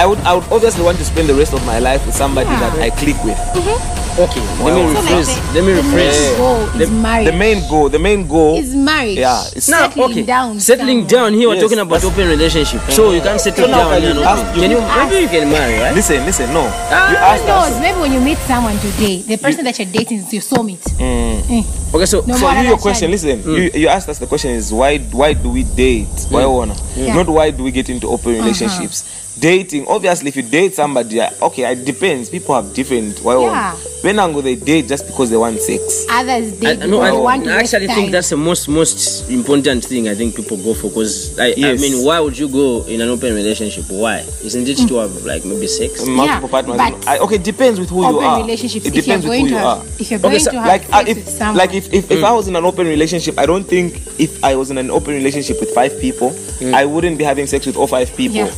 I 0.00 0.06
would 0.08 0.18
I 0.24 0.32
would 0.34 0.44
obviously 0.50 0.82
want 0.82 0.96
to 0.96 1.04
spend 1.04 1.28
the 1.28 1.34
rest 1.36 1.52
of 1.52 1.60
my 1.66 1.78
life 1.78 2.00
with 2.06 2.14
somebody 2.16 2.48
Yeah. 2.48 2.60
that 2.72 2.80
I 2.80 2.88
click 2.88 3.20
with. 3.22 3.36
Mm-hmm. 3.52 4.24
okay, 4.24 4.40
let 4.64 4.72
me 4.72 4.80
Wow. 4.80 4.96
So 4.96 5.00
like 5.00 5.12
rephrase. 5.12 5.28
the, 5.28 5.60
let 5.60 5.62
me 5.68 5.72
the 5.76 5.82
rephrase. 5.84 6.20
main 6.24 6.36
goal 6.40 6.60
is 6.64 6.78
The- 6.80 6.88
marriage. 7.04 7.26
The 7.30 7.36
main 7.36 7.58
goal, 7.68 7.86
the 7.90 7.98
main 8.08 8.20
goal, 8.26 8.56
is 8.58 8.74
marriage. 8.74 9.18
yeah, 9.20 9.44
it's 9.56 9.68
Now, 9.68 9.88
Settling 9.92 10.10
okay, 10.10 10.22
down 10.24 10.50
settling 10.60 11.00
somewhere. 11.04 11.30
down 11.30 11.30
here. 11.38 11.48
We're 11.48 11.54
Yes, 11.60 11.64
talking 11.68 11.82
about 11.84 12.00
open 12.04 12.28
relationship, 12.32 12.80
so 12.88 13.12
you 13.12 13.20
can't 13.20 13.40
settle 13.40 13.66
So 13.68 13.70
down. 13.76 13.92
can 13.92 14.00
here, 14.00 14.14
you 14.16 14.20
no? 14.24 14.24
ask- 14.24 14.44
Can 14.56 14.70
you? 14.72 14.80
you 14.80 14.88
Maybe 14.88 15.16
you 15.20 15.28
can 15.28 15.44
marry, 15.52 15.76
right? 15.84 15.94
listen, 15.94 16.24
listen, 16.24 16.48
no. 16.56 16.64
Ah, 16.64 17.10
you 17.12 17.16
Who 17.20 17.24
asked 17.36 17.46
knows? 17.46 17.74
Maybe 17.84 17.98
when 18.00 18.12
you 18.16 18.20
meet 18.24 18.38
someone 18.48 18.76
today, 18.80 19.20
the 19.28 19.36
person 19.36 19.64
that 19.68 19.76
you're 19.78 19.92
dating 19.92 20.24
is 20.24 20.32
your 20.32 20.42
soulmate. 20.42 20.80
Mm. 20.96 21.44
Eh. 21.60 21.64
Okay, 21.92 22.06
so 22.08 22.24
No 22.26 22.36
So 22.40 22.48
you, 22.56 22.68
your 22.72 22.78
question, 22.80 23.10
chance. 23.12 23.20
listen. 23.24 23.36
Mm. 23.44 23.56
You, 23.74 23.80
you 23.84 23.88
asked 23.88 24.08
us 24.08 24.16
the 24.18 24.26
question 24.26 24.50
is 24.56 24.72
why 24.72 24.96
why 25.12 25.34
do 25.36 25.50
we 25.52 25.62
date? 25.64 26.08
Why 26.32 26.42
mm. 26.48 26.56
wanna? 26.56 26.76
Not 27.14 27.28
why 27.28 27.50
do 27.52 27.64
we 27.64 27.70
get 27.70 27.88
into 27.92 28.08
open 28.08 28.32
uh-huh. 28.32 28.42
relationships? 28.48 29.04
Dating, 29.40 29.86
obviously, 29.88 30.28
if 30.28 30.36
you 30.36 30.42
date 30.42 30.74
somebody, 30.74 31.18
uh, 31.20 31.30
okay, 31.42 31.72
it 31.72 31.84
depends. 31.86 32.28
People 32.28 32.54
have 32.54 32.74
different. 32.74 33.18
Why 33.20 33.34
Yeah. 33.34 33.38
wanna? 33.40 33.76
When 34.02 34.18
angle 34.18 34.42
they 34.42 34.54
date 34.54 34.86
just 34.88 35.06
because 35.06 35.30
they 35.30 35.36
want 35.36 35.60
sex. 35.60 36.06
Others 36.10 36.52
I, 36.54 36.56
date 36.56 36.78
no, 36.80 37.00
because 37.00 37.08
I, 37.08 37.12
want 37.12 37.46
I 37.48 37.56
actually 37.60 37.86
waste 37.86 37.94
think 37.94 38.06
time. 38.06 38.10
that's 38.12 38.30
the 38.30 38.36
most 38.36 38.68
most 38.68 39.30
important 39.30 39.84
thing 39.84 40.08
I 40.08 40.14
think 40.14 40.34
people 40.34 40.56
go 40.56 40.72
for 40.74 40.88
because 40.88 41.38
I, 41.38 41.52
I 41.56 41.76
mean 41.76 42.04
why 42.04 42.18
would 42.20 42.36
you 42.36 42.48
go 42.48 42.82
in 42.86 43.00
an 43.02 43.08
open 43.10 43.34
relationship? 43.34 43.84
Why? 43.90 44.24
Isn't 44.42 44.66
it 44.68 44.88
to 44.88 44.94
have 44.96 45.24
like 45.24 45.44
maybe 45.44 45.66
sex? 45.66 46.06
Multiple 46.06 46.48
partners. 46.48 46.76
but 46.78 47.06
I, 47.08 47.18
okay, 47.18 47.36
depends 47.38 47.78
with 47.78 47.90
who 47.90 48.00
you 48.08 48.18
are. 48.20 48.40
relationships. 48.42 48.86
It 48.86 48.96
if 48.96 49.06
you're 49.06 49.16
depends 49.18 49.24
with 49.26 49.32
going 49.32 49.42
who 49.44 49.48
to 49.48 49.54
you 49.54 49.58
have, 49.60 49.78
are. 49.78 49.84
if 49.98 50.10
you're 50.10 50.20
Okay, 50.26 50.38
so, 50.38 50.50
to 50.50 50.60
have 50.60 50.66
like 50.68 50.82
sex 50.84 51.08
if 51.10 51.16
with 51.16 51.28
someone, 51.28 51.56
like 51.58 51.74
if 51.74 51.92
if, 51.92 52.10
if 52.10 52.24
I 52.24 52.32
was 52.32 52.48
in 52.48 52.56
an 52.56 52.64
open 52.64 52.86
relationship, 52.86 53.38
I 53.38 53.44
don't 53.46 53.64
think 53.64 54.00
if 54.18 54.42
I 54.44 54.54
was 54.56 54.70
in 54.70 54.78
an 54.78 54.90
open 54.90 55.12
relationship 55.14 55.60
with 55.60 55.70
five 55.74 55.98
people, 56.00 56.34
I 56.74 56.84
wouldn't 56.86 57.16
be 57.18 57.24
having 57.24 57.46
sex 57.46 57.64
with 57.66 57.76
all 57.76 57.86
five 57.86 58.14
people. 58.16 58.36
Yeah. 58.36 58.50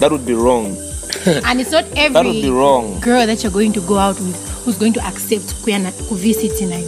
That 0.00 0.10
would 0.12 0.26
be 0.26 0.34
wrong. 0.34 0.76
and 1.26 1.60
it's 1.60 1.70
not 1.70 1.84
That 1.94 2.24
would 2.24 2.42
be 2.42 2.50
wrong. 2.50 3.00
girl 3.00 3.26
that 3.26 3.42
you're 3.42 3.52
going 3.52 3.72
to 3.72 3.80
go 3.80 3.96
out 3.96 4.18
with 4.20 4.36
who's 4.64 4.76
going 4.78 4.92
to 4.94 5.02
accept 5.06 5.54
kuya 5.64 5.90
ku 6.08 6.14
visit 6.14 6.56
tonight. 6.58 6.86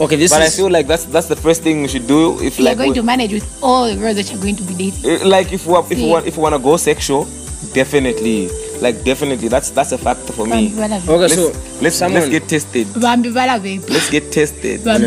Okay, 0.00 0.14
this 0.16 0.30
But 0.30 0.42
I 0.42 0.48
feel 0.48 0.70
like 0.70 0.86
that's 0.86 1.04
that's 1.10 1.26
the 1.26 1.36
first 1.36 1.62
thing 1.62 1.82
we 1.82 1.88
should 1.88 2.06
do 2.06 2.38
if 2.40 2.58
You're 2.58 2.70
like 2.70 2.78
going 2.78 2.94
to 2.94 3.02
manage 3.02 3.32
with 3.32 3.46
all 3.62 3.90
the 3.90 3.96
girls 3.98 4.16
that 4.16 4.30
you're 4.30 4.40
going 4.40 4.54
to 4.56 4.62
be 4.62 4.74
dating. 4.74 5.02
Eh, 5.10 5.18
like 5.26 5.52
if 5.52 5.66
we 5.66 5.74
if 5.74 5.98
we 5.98 6.06
want 6.06 6.26
if 6.26 6.36
we 6.36 6.42
want 6.42 6.54
to 6.54 6.62
go 6.62 6.76
sexual, 6.78 7.26
definitely 7.74 8.46
like 8.80 9.04
definitely 9.04 9.48
that's 9.48 9.70
that's 9.70 9.92
a 9.92 9.98
factor 9.98 10.32
for 10.32 10.46
me. 10.46 10.72
Okay. 10.74 10.88
Let's 10.88 11.34
So 11.34 11.52
let's, 11.80 11.96
someone 11.96 12.20
let's 12.22 12.30
get 12.30 12.48
tested. 12.48 12.86
Bambi 13.00 13.30
balabe- 13.30 13.88
Let's 13.88 14.10
get 14.10 14.30
tested. 14.32 14.84
Bambi 14.84 15.06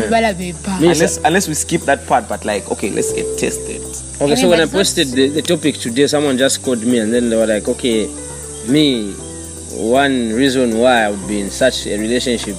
Yeah. 0.80 0.90
Unless 0.92 1.18
unless 1.24 1.48
we 1.48 1.54
skip 1.54 1.82
that 1.82 2.06
part, 2.06 2.28
but 2.28 2.44
like 2.44 2.70
okay, 2.70 2.90
let's 2.90 3.12
get 3.12 3.38
tested. 3.38 3.80
okay. 4.20 4.36
So 4.36 4.48
when 4.48 4.60
I 4.60 4.66
posted 4.66 5.08
the, 5.08 5.28
the 5.28 5.42
topic 5.42 5.76
today, 5.76 6.06
someone 6.06 6.38
just 6.38 6.62
called 6.62 6.82
me 6.84 6.98
and 6.98 7.12
then 7.12 7.30
they 7.30 7.36
were 7.36 7.46
like, 7.46 7.68
okay, 7.68 8.06
me, 8.68 9.12
one 9.76 10.32
reason 10.32 10.78
why 10.78 11.04
I 11.04 11.10
would 11.10 11.26
be 11.28 11.40
in 11.40 11.50
such 11.50 11.86
a 11.86 11.98
relationship 11.98 12.56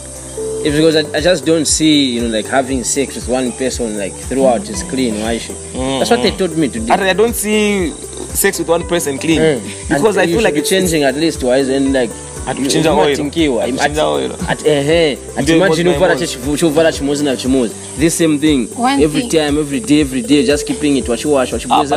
is 0.66 0.76
because 0.76 0.96
I, 0.96 1.18
I 1.18 1.22
just 1.22 1.46
don't 1.46 1.66
see 1.66 2.14
you 2.16 2.22
know 2.22 2.28
like 2.30 2.46
having 2.46 2.84
sex 2.84 3.16
with 3.16 3.28
one 3.28 3.52
person 3.54 3.98
like 3.98 4.14
throughout 4.14 4.68
is 4.70 4.84
clean. 4.84 5.22
Why 5.22 5.38
should? 5.38 5.56
mm. 5.74 6.00
That's 6.00 6.12
what 6.12 6.22
they 6.24 6.32
told 6.32 6.58
me 6.58 6.70
today. 6.70 6.94
I, 6.94 7.10
I 7.10 7.14
don't 7.14 7.36
see 7.36 7.92
sex 8.34 8.60
with 8.60 8.70
one 8.70 8.88
person 8.88 9.18
clean. 9.18 9.40
Mm. 9.40 9.90
because 9.90 10.18
And 10.18 10.20
I 10.20 10.24
you 10.24 10.36
feel 10.36 10.44
like 10.44 10.54
be 10.54 10.60
it's 10.62 10.70
changing 10.70 11.04
at 11.04 11.16
least 11.16 11.44
wise 11.44 11.70
and 11.70 11.94
like 11.94 12.12
ati 12.46 12.62
Ndio 15.42 15.56
imagine 15.56 15.90
chifu- 16.28 16.58
chovala 16.58 16.92
chimozi 16.92 17.24
na 17.24 17.36
chimozi 17.36 17.74
this 18.00 18.18
same 18.18 18.40
thing. 18.40 18.68
Every 19.04 19.22
time 19.30 19.60
every 19.60 19.80
day 19.80 20.02
every 20.02 20.22
day 20.22 20.46
just 20.46 20.68
keeping 20.68 20.98
it 20.98 21.08
wachiwash 21.08 21.50
Ah, 21.50 21.54
wachibweza 21.56 21.96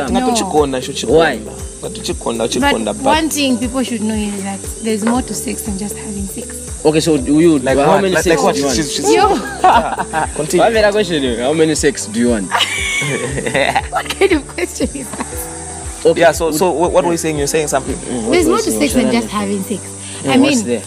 but 1.81 1.93
chikonda 1.93 2.47
But 2.59 2.85
but 2.85 2.95
one 3.03 3.29
thing 3.29 3.57
people 3.57 3.83
should 3.83 4.01
know 4.01 4.15
is 4.15 4.43
that 4.43 4.59
there's 4.83 5.05
more 5.05 5.21
to 5.21 5.33
sex 5.33 5.61
than 5.63 5.77
just 5.77 5.95
having 5.97 6.25
sex. 6.25 6.47
okay 6.85 6.99
so 6.99 7.17
do 7.17 7.39
you 7.39 7.59
like 7.59 7.77
how 7.77 7.87
what? 7.87 8.01
many 8.01 8.15
like, 8.15 8.23
sex 8.23 8.37
like 8.37 8.45
what? 8.45 8.55
do 8.55 8.59
you 8.61 8.65
want 8.65 8.75
She's, 8.77 8.93
she's, 8.93 9.13
Yo, 9.13 9.27
continue. 10.35 10.63
Why 10.63 10.71
better 10.73 10.91
question 10.91 11.39
how 11.39 11.53
many 11.53 11.75
sex 11.75 12.05
do 12.07 12.19
you 12.19 12.29
want 12.29 12.51
what 13.91 14.09
kind 14.09 14.31
of 14.31 14.47
question 14.47 14.87
is 14.95 15.09
that? 15.11 15.27
okay 16.05 16.21
Yeah. 16.21 16.31
So 16.31 16.51
so 16.51 16.71
what 16.71 16.91
what 16.91 17.03
were 17.05 17.11
you 17.11 17.17
saying? 17.17 17.37
You're 17.37 17.47
saying 17.51 17.67
something. 17.67 17.95
what 17.97 18.31
There's 18.31 18.47
more 18.47 18.59
to 18.59 18.71
sex 18.71 18.93
than 18.93 19.11
just 19.11 19.27
having 19.27 19.61
sex. 19.63 19.81
Yeah, 20.23 20.33
I 20.33 20.37
what's 20.37 20.63
there 20.63 20.83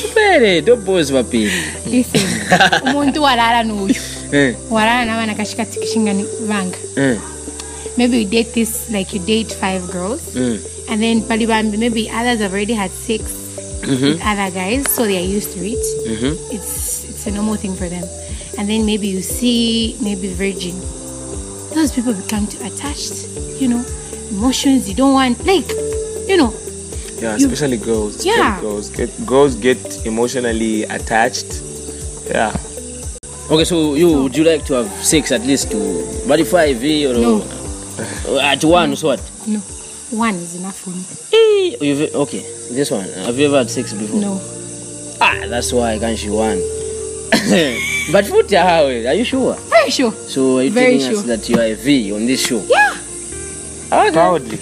tupere 0.00 0.62
tobozi 0.62 1.12
papiri 1.12 1.52
listen, 1.86 2.20
umuntu 2.86 3.22
walala 3.22 3.62
n'uyu 3.64 3.94
Eh, 4.32 4.54
walala 4.70 5.04
navana 5.04 5.34
kashikati 5.34 5.80
kishingani 5.80 6.24
vanga. 6.46 6.78
Maybe 7.96 8.18
you 8.18 8.28
date 8.28 8.52
this 8.54 8.90
like 8.90 9.12
you 9.12 9.20
date 9.20 9.52
five 9.52 9.90
girls, 9.90 10.34
mm. 10.34 10.58
and 10.88 11.02
then 11.02 11.22
palibambi 11.22 11.78
maybe 11.78 12.08
others 12.10 12.40
have 12.40 12.52
already 12.52 12.72
had 12.74 12.90
sex 12.90 13.22
with 13.82 14.20
other 14.22 14.50
guys, 14.50 14.90
so 14.90 15.04
they 15.04 15.18
are 15.18 15.26
used 15.26 15.52
to 15.52 15.60
it. 15.66 15.82
Mhm. 16.06 16.36
It's 16.52 17.04
it's 17.08 17.26
a 17.26 17.30
normal 17.30 17.56
thing 17.56 17.74
for 17.74 17.88
them. 17.88 18.04
And 18.58 18.68
then 18.68 18.84
maybe 18.86 19.08
you 19.08 19.22
see 19.22 19.96
maybe 20.00 20.32
virgin. 20.34 20.74
Those 21.74 21.92
people 21.92 22.14
become 22.14 22.46
too 22.46 22.62
attached. 22.64 23.26
You 23.60 23.68
know, 23.68 23.84
emotions 24.30 24.88
you 24.88 24.94
don't 24.94 25.12
want. 25.14 25.44
Like, 25.46 25.68
you 26.28 26.36
know, 26.36 26.52
Yeah, 27.20 27.36
You- 27.36 27.46
especially 27.52 27.76
girls. 27.76 28.24
Yeah. 28.24 28.60
Girls 28.60 28.88
get 28.88 29.10
girls 29.26 29.54
get 29.54 29.80
emotionally 30.06 30.84
attached. 30.84 31.60
Yeah. 32.30 32.52
okay 33.50 33.64
so 33.64 33.94
you 33.98 34.22
would 34.22 34.36
you 34.36 34.44
like 34.44 34.64
to 34.64 34.74
have 34.74 34.88
sex 35.04 35.32
at 35.32 35.42
least 35.42 35.70
to 35.72 35.78
body 36.28 36.44
five 36.44 36.78
or 37.10 37.14
No. 37.18 37.42
At 38.42 38.64
one 38.64 38.92
is 38.92 39.02
what 39.02 39.20
no, 39.46 39.58
one 40.10 40.34
is 40.34 40.54
enough 40.56 40.76
for 40.78 40.90
me. 40.90 41.04
Eh, 41.32 41.76
Hey, 41.80 41.86
you've, 41.86 42.14
okay, 42.14 42.40
this 42.72 42.90
one. 42.90 43.08
Have 43.26 43.38
you 43.38 43.46
ever 43.46 43.58
had 43.58 43.70
sex 43.70 43.92
before? 43.92 44.20
No. 44.20 44.40
Ah, 45.20 45.36
that's 45.48 45.72
why 45.72 45.98
can't 45.98 46.18
she 46.18 46.30
one. 46.30 46.58
but 48.12 48.24
futhi 48.24 48.56
how 48.60 48.86
are 48.86 49.14
you 49.14 49.24
sure? 49.24 49.54
Very 49.68 49.90
sure. 49.90 50.12
So 50.12 50.58
are 50.58 50.62
you 50.62 50.70
Very 50.70 50.98
telling 50.98 51.10
sure. 51.14 51.18
us 51.20 51.24
that 51.26 51.48
you 51.48 51.56
are 51.56 51.64
a 51.64 51.74
V 51.74 52.12
on 52.12 52.26
this 52.26 52.46
show? 52.46 52.62
Yeah. 52.66 52.96
Okay. 53.92 54.12
Proudly. 54.12 54.58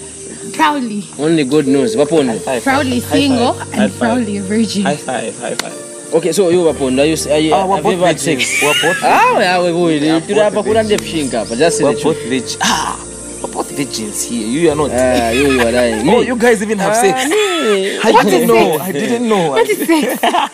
Proudly. 0.53 1.05
Only 1.19 1.45
good 1.45 1.67
news. 1.67 1.97
Wapondo. 1.97 2.33
High 2.45 2.61
five. 2.61 2.65
High 2.65 3.01
five. 3.01 3.73
and 3.73 3.93
High 3.93 3.99
proudly 3.99 4.37
a 4.39 4.43
virgin. 4.43 4.83
High 4.83 4.97
five. 4.97 5.39
High 5.39 5.55
five. 5.55 6.15
Okay, 6.15 6.33
so 6.33 6.49
you 6.49 6.61
Wapondo, 6.65 7.01
are 7.03 7.05
you, 7.07 7.33
are 7.33 7.39
you, 7.39 7.55
Ah, 7.55 7.67
we're 7.67 7.77
have 7.77 7.85
you 7.85 7.93
ever 7.93 8.07
had 8.07 8.19
sex? 8.21 8.61
We're 8.63 8.73
both 8.83 8.97
Ah, 9.03 9.39
yeah, 9.39 9.63
we 9.63 9.73
boy. 9.73 9.93
Yeah, 10.01 10.21
Turi 10.21 10.41
hapa 10.41 10.55
both 10.55 10.65
kuna 10.67 10.83
virgins. 10.83 11.01
ndefshinga 11.03 11.39
hapa. 11.39 11.55
We're 11.55 11.93
both 12.03 12.17
truth. 12.29 12.57
Ah, 12.63 12.97
we're 12.99 13.05
both 13.05 13.08
virgins 13.79 14.25
here. 14.27 14.47
You 14.47 14.71
are 14.71 14.77
not. 14.77 14.91
Ah, 14.91 15.31
you 15.31 15.47
you 15.55 15.61
are 15.63 15.73
lying. 15.79 16.09
oh, 16.11 16.21
you 16.21 16.35
guys 16.37 16.59
even 16.63 16.79
have 16.83 16.93
Ah, 16.99 17.03
sex. 17.05 17.17
me. 17.31 17.99
I 18.03 18.11
didn't 18.11 18.43
is 18.43 18.49
know. 18.51 18.65
sex? 18.79 18.83
I 18.83 18.93
didn't 18.93 19.29
know. 19.31 19.43
What 19.55 19.69
is 19.69 19.79
sex? 19.87 20.07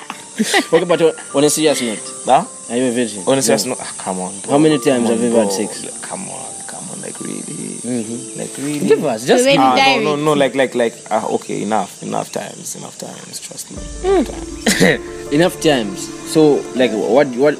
Okay, 0.74 0.82
but 0.84 0.98
on 1.34 1.44
a 1.46 1.50
serious 1.50 1.78
note, 1.80 2.02
Huh? 2.26 2.42
are 2.70 2.76
you 2.76 2.90
a 2.90 2.90
virgin? 2.90 3.22
Honestly, 3.24 3.54
No. 3.70 3.78
no. 3.78 3.80
ah, 3.80 3.92
come 3.96 4.18
on. 4.18 4.34
Bro. 4.42 4.50
How 4.50 4.58
many 4.58 4.78
times 4.82 5.06
have 5.08 5.20
you 5.22 5.30
on, 5.38 5.46
had 5.46 5.52
sex? 5.54 5.86
Come 6.02 6.26
on, 6.26 6.50
come 6.66 6.82
on, 6.90 6.98
like 7.06 7.14
really, 7.22 7.78
Mhm. 7.86 8.34
like 8.36 8.50
really. 8.58 8.82
Give 8.82 8.98
us, 9.06 9.22
just 9.30 9.44
So 9.46 9.50
when- 9.50 9.60
Ah, 9.62 9.76
no, 9.76 9.78
Direct. 9.78 10.02
no, 10.02 10.16
no, 10.16 10.32
like, 10.34 10.54
like, 10.58 10.74
like. 10.74 10.94
Ah, 11.08 11.22
okay, 11.38 11.62
enough, 11.62 12.02
enough 12.02 12.32
times, 12.34 12.74
enough 12.74 12.98
times. 12.98 13.38
Trust 13.38 13.70
me. 13.70 13.78
Enough 14.10 14.26
times. 14.26 15.30
enough 15.38 15.56
times. 15.62 15.98
So, 16.34 16.58
like, 16.74 16.90
what, 16.90 17.28
what, 17.38 17.54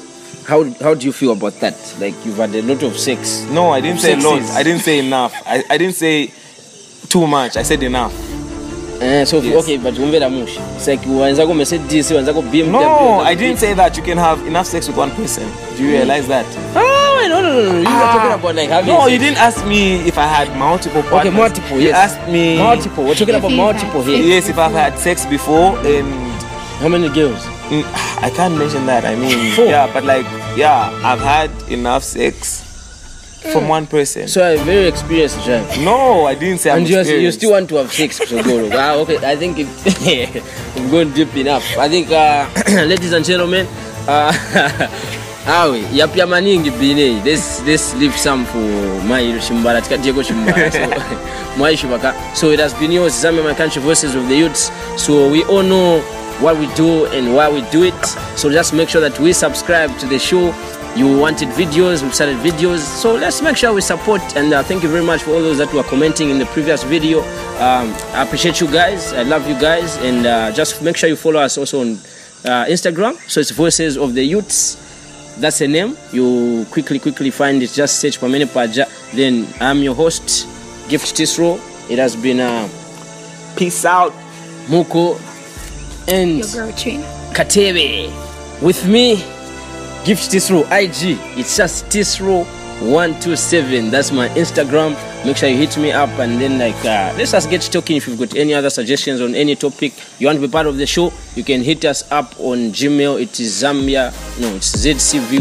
how, 0.47 0.63
how 0.81 0.93
do 0.93 1.05
you 1.05 1.11
feel 1.11 1.31
about 1.33 1.53
that? 1.61 1.75
Like, 1.99 2.13
you've 2.25 2.37
had 2.37 2.53
a 2.55 2.61
lot 2.61 2.83
of 2.83 2.97
sex. 2.97 3.43
No, 3.49 3.71
I 3.71 3.81
didn't 3.81 3.99
say 3.99 4.13
a 4.13 4.17
lot. 4.17 4.41
I 4.51 4.63
didn't 4.63 4.81
say 4.81 4.99
enough. 4.99 5.33
I, 5.45 5.63
I 5.69 5.77
didn't 5.77 5.95
say 5.95 6.31
too 7.09 7.25
much. 7.27 7.57
I 7.57 7.63
said 7.63 7.81
enough. 7.83 8.13
Uh, 9.01 9.25
so, 9.25 9.41
Yes. 9.41 9.63
okay, 9.63 9.77
but 9.77 9.93
umvela 9.95 10.29
mushi. 10.29 10.57
It's 10.75 10.87
like, 10.87 11.01
wenzako 11.01 11.53
Mercedes, 11.55 12.11
wenzako 12.11 12.41
BMW. 12.49 12.71
No, 12.71 13.19
I 13.19 13.35
didn't 13.35 13.57
say 13.57 13.73
that 13.73 13.97
you 13.97 14.03
can 14.03 14.17
have 14.17 14.45
enough 14.47 14.67
sex 14.67 14.87
with 14.87 14.95
one 14.97 15.11
person. 15.11 15.43
Do 15.75 15.83
you 15.83 15.89
realize 15.91 16.27
that? 16.29 16.45
Oh, 16.75 17.25
no, 17.27 17.41
no, 17.41 17.51
no, 17.51 17.71
no. 17.71 17.77
You 17.79 17.79
were 17.79 17.83
talking 17.83 18.39
about 18.39 18.55
like 18.55 18.69
having. 18.69 18.93
No, 18.93 19.01
sex. 19.01 19.11
you 19.11 19.19
didn't 19.19 19.37
ask 19.37 19.65
me 19.67 19.95
if 20.07 20.17
I 20.17 20.23
had 20.27 20.57
multiple 20.57 21.03
partners. 21.03 21.33
multiple, 21.33 21.77
You 21.77 21.87
yes. 21.89 22.11
asked 22.15 22.31
me. 22.31 22.57
Multiple. 22.57 23.03
We're 23.03 23.15
talking 23.15 23.35
about 23.35 23.51
multiple 23.51 24.01
here. 24.03 24.23
Yes, 24.23 24.47
if 24.47 24.57
I've 24.57 24.71
had 24.71 24.97
sex 24.97 25.25
before, 25.25 25.77
and 25.85 26.07
How 26.79 26.87
many 26.87 27.09
girls? 27.09 27.43
Mm, 27.69 27.83
I 28.23 28.29
can't 28.29 28.57
mention 28.57 28.85
that. 28.85 29.05
I 29.05 29.15
mean, 29.15 29.53
Four. 29.55 29.65
yeah, 29.65 29.91
but 29.93 30.03
like, 30.03 30.25
yeah, 30.57 30.89
I've 31.03 31.19
had 31.19 31.51
enough 31.71 32.03
sex 32.03 32.61
from 33.51 33.67
one 33.67 33.85
person. 33.87 34.27
So, 34.27 34.41
I'm 34.43 34.65
very 34.65 34.87
experienced 34.87 35.43
drive. 35.45 35.67
no, 35.79 36.25
I 36.25 36.33
didn't 36.35 36.59
say 36.59 36.71
I'm 36.71 36.79
and 36.79 36.89
you, 36.89 36.95
you 36.95 37.01
experienced. 37.01 37.37
still 37.39 37.51
want 37.51 37.69
to 37.69 37.75
have 37.75 37.91
sex, 37.91 38.17
so 38.17 38.25
Sogoro. 38.25 38.71
ah, 38.73 38.95
okay, 39.01 39.17
I 39.17 39.35
think 39.35 39.57
it, 39.59 39.67
we've 40.75 40.91
gone 40.91 41.11
deep 41.13 41.35
enough. 41.37 41.63
I 41.77 41.87
think, 41.89 42.09
uh, 42.11 42.49
ladies 42.85 43.13
and 43.13 43.23
gentlemen, 43.23 43.67
uh, 44.07 44.31
awe 45.47 45.77
yapya 45.93 46.25
maningi 46.25 46.71
bine 46.79 47.21
this 47.23 47.59
this 47.69 47.93
leave 48.01 48.17
some 48.17 48.45
for 48.45 48.57
Mairo 49.05 49.37
Shimbara 49.39 49.77
tikatiyeko 49.81 50.23
Shimbara 50.23 50.71
so 50.73 50.79
Mwai 51.57 51.77
Shibaka 51.77 52.15
so 52.35 52.49
it 52.49 52.57
has 52.59 52.73
been 52.73 52.91
yours 52.91 53.13
Zambia 53.13 53.43
my 53.43 53.53
country 53.53 53.79
voices 53.79 54.15
of 54.15 54.27
the 54.27 54.35
youths 54.35 54.71
so 54.97 55.29
we 55.29 55.43
all 55.43 55.61
know 55.61 56.01
what 56.41 56.57
we 56.57 56.67
do 56.75 57.05
and 57.07 57.33
why 57.35 57.49
we 57.49 57.61
do 57.71 57.83
it. 57.83 58.05
So 58.37 58.51
just 58.51 58.73
make 58.73 58.89
sure 58.89 59.01
that 59.01 59.19
we 59.19 59.33
subscribe 59.33 59.97
to 59.99 60.07
the 60.07 60.19
show. 60.19 60.53
You 60.95 61.17
wanted 61.17 61.49
videos 61.49 62.03
we 62.03 62.09
started 62.11 62.37
videos. 62.37 62.79
So 62.79 63.13
let's 63.15 63.41
make 63.41 63.57
sure 63.57 63.73
we 63.73 63.81
support. 63.81 64.21
And 64.37 64.53
uh, 64.53 64.63
thank 64.63 64.83
you 64.83 64.89
very 64.89 65.03
much 65.03 65.23
for 65.23 65.31
all 65.31 65.41
those 65.41 65.57
that 65.57 65.73
were 65.73 65.83
commenting 65.83 66.29
in 66.29 66.39
the 66.39 66.45
previous 66.47 66.83
video. 66.83 67.19
Um, 67.59 67.93
I 68.13 68.23
appreciate 68.23 68.61
you 68.61 68.71
guys. 68.71 69.11
I 69.13 69.23
love 69.23 69.47
you 69.47 69.59
guys. 69.59 69.97
And 69.97 70.25
uh, 70.25 70.51
just 70.51 70.81
make 70.81 70.95
sure 70.97 71.09
you 71.09 71.15
follow 71.15 71.39
us 71.41 71.57
also 71.57 71.81
on 71.81 71.93
uh, 72.45 72.65
Instagram. 72.69 73.15
So 73.29 73.39
it's 73.41 73.51
voices 73.51 73.97
of 73.97 74.13
the 74.13 74.23
youths. 74.23 74.81
That's 75.37 75.59
the 75.59 75.67
name. 75.67 75.97
You 76.13 76.65
quickly 76.71 76.97
quickly 76.99 77.29
find 77.29 77.61
it. 77.61 77.71
Just 77.71 77.99
search 77.99 78.19
pamene 78.19 78.47
paja. 78.53 78.87
Then 79.13 79.45
i'm 79.59 79.79
your 79.83 79.93
host 79.95 80.47
gift 80.87 81.13
tisro. 81.15 81.59
It 81.89 81.99
has 81.99 82.15
been 82.15 82.39
uh, 82.39 82.69
Peace 83.57 83.83
out. 83.85 84.13
muko 84.69 85.19
and 86.07 86.37
Your 86.39 86.47
girl 86.67 86.71
trainer. 86.77 87.03
katebe. 87.33 88.11
With 88.61 88.85
me 88.87 89.15
gift 90.05 90.31
tisro 90.31 90.61
ig 90.71 91.17
it's 91.37 91.57
just 91.57 91.85
tisro 91.87 92.45
127 92.81 93.89
that's 93.89 94.11
my 94.11 94.27
instagram. 94.29 94.95
Make 95.25 95.37
sure 95.37 95.49
you 95.49 95.57
hit 95.57 95.77
me 95.77 95.91
up 95.91 96.09
and 96.19 96.39
then 96.39 96.59
like 96.59 96.75
uh, 96.85 97.13
let's 97.17 97.31
just 97.31 97.49
get 97.49 97.61
talking. 97.61 97.97
If 97.97 98.07
you've 98.07 98.19
got 98.19 98.35
any 98.35 98.53
other 98.53 98.69
suggestions 98.69 99.21
on 99.21 99.33
any 99.33 99.55
topic 99.55 99.93
you 100.19 100.27
want 100.27 100.39
to 100.39 100.47
be 100.47 100.51
part 100.51 100.67
of 100.67 100.77
the 100.77 100.85
show 100.85 101.11
you 101.35 101.43
can 101.43 101.61
hit 101.63 101.83
us 101.85 102.09
up 102.11 102.37
on 102.39 102.71
gmail. 102.71 103.19
It 103.21 103.39
is 103.39 103.63
zambia. 103.63 104.11
No 104.39 104.55
it's 104.55 104.75
zcvy 104.75 105.39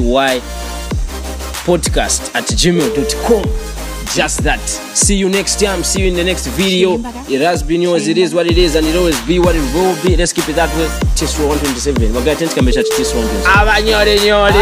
podcast 1.66 2.34
at 2.34 2.44
gmail.com 2.44 3.73
just 4.16 4.42
that 4.42 4.60
see 4.94 5.14
you 5.18 5.28
next 5.28 5.58
time 5.60 5.82
see 5.84 6.00
you 6.02 6.08
in 6.08 6.14
the 6.16 6.24
next 6.24 6.46
video 6.48 6.94
it 7.28 7.40
has 7.42 7.62
been 7.64 7.82
yours 7.82 8.08
it 8.08 8.18
is 8.18 8.34
what 8.34 8.46
it 8.50 8.58
is 8.58 8.76
and 8.76 8.86
it 8.86 8.96
always 8.96 9.20
be 9.26 9.38
what 9.38 9.54
it 9.56 9.74
will 9.74 9.96
be 10.02 10.16
let's 10.16 10.32
keep 10.32 10.48
it 10.48 10.56
that 10.56 10.70
way 10.76 10.88
tisro 11.14 11.46
127 11.48 12.14
wagatentikambesha 12.16 12.82
tisro 12.82 13.20
127 13.20 13.60
abanyore 13.60 14.20
nyore. 14.20 14.54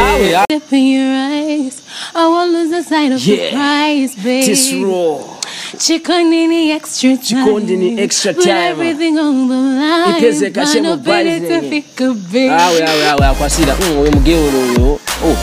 I 2.15 2.27
won't 2.27 2.53
lose 2.53 2.71
the 2.71 2.83
sight 2.83 3.13
of 3.13 3.21
Yeah. 3.27 3.37
the 3.37 3.57
prize, 3.57 4.17
babe. 4.17 4.45
tisro 4.45 5.29
Chikondi 5.79 6.47
ni 6.47 6.71
extra 6.71 7.17
time. 7.17 7.23
Chikondi 7.23 7.77
ni 7.77 8.01
extra 8.01 8.33
Put 8.35 8.45
time. 8.45 8.71
everything 8.71 9.19
on 9.19 9.49
the 9.49 9.55
line. 9.55 10.19
Ipeze 10.19 10.51
kashemo 10.51 10.97
Bana 10.97 11.25
pene 11.41 11.85
baze. 12.33 12.51
awe 12.51 12.83
awe 12.87 13.09
awe 13.11 13.27
akwasira 13.27 13.77
mm, 13.81 13.99
uyo 13.99 14.11
mgeo 14.13 14.41
uyo 14.45 14.93
oh. 14.93 15.37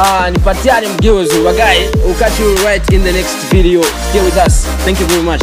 Ah, 0.00 0.30
nipatiane 0.30 0.88
mgeuzi 0.88 1.38
wagae 1.40 1.88
ukati 2.10 2.42
right 2.66 2.92
in 2.92 3.04
the 3.04 3.12
next 3.12 3.36
video. 3.52 3.82
Stay 4.10 4.20
with 4.20 4.36
us. 4.46 4.66
Thank 4.84 5.00
you 5.00 5.06
very 5.06 5.22
much 5.22 5.40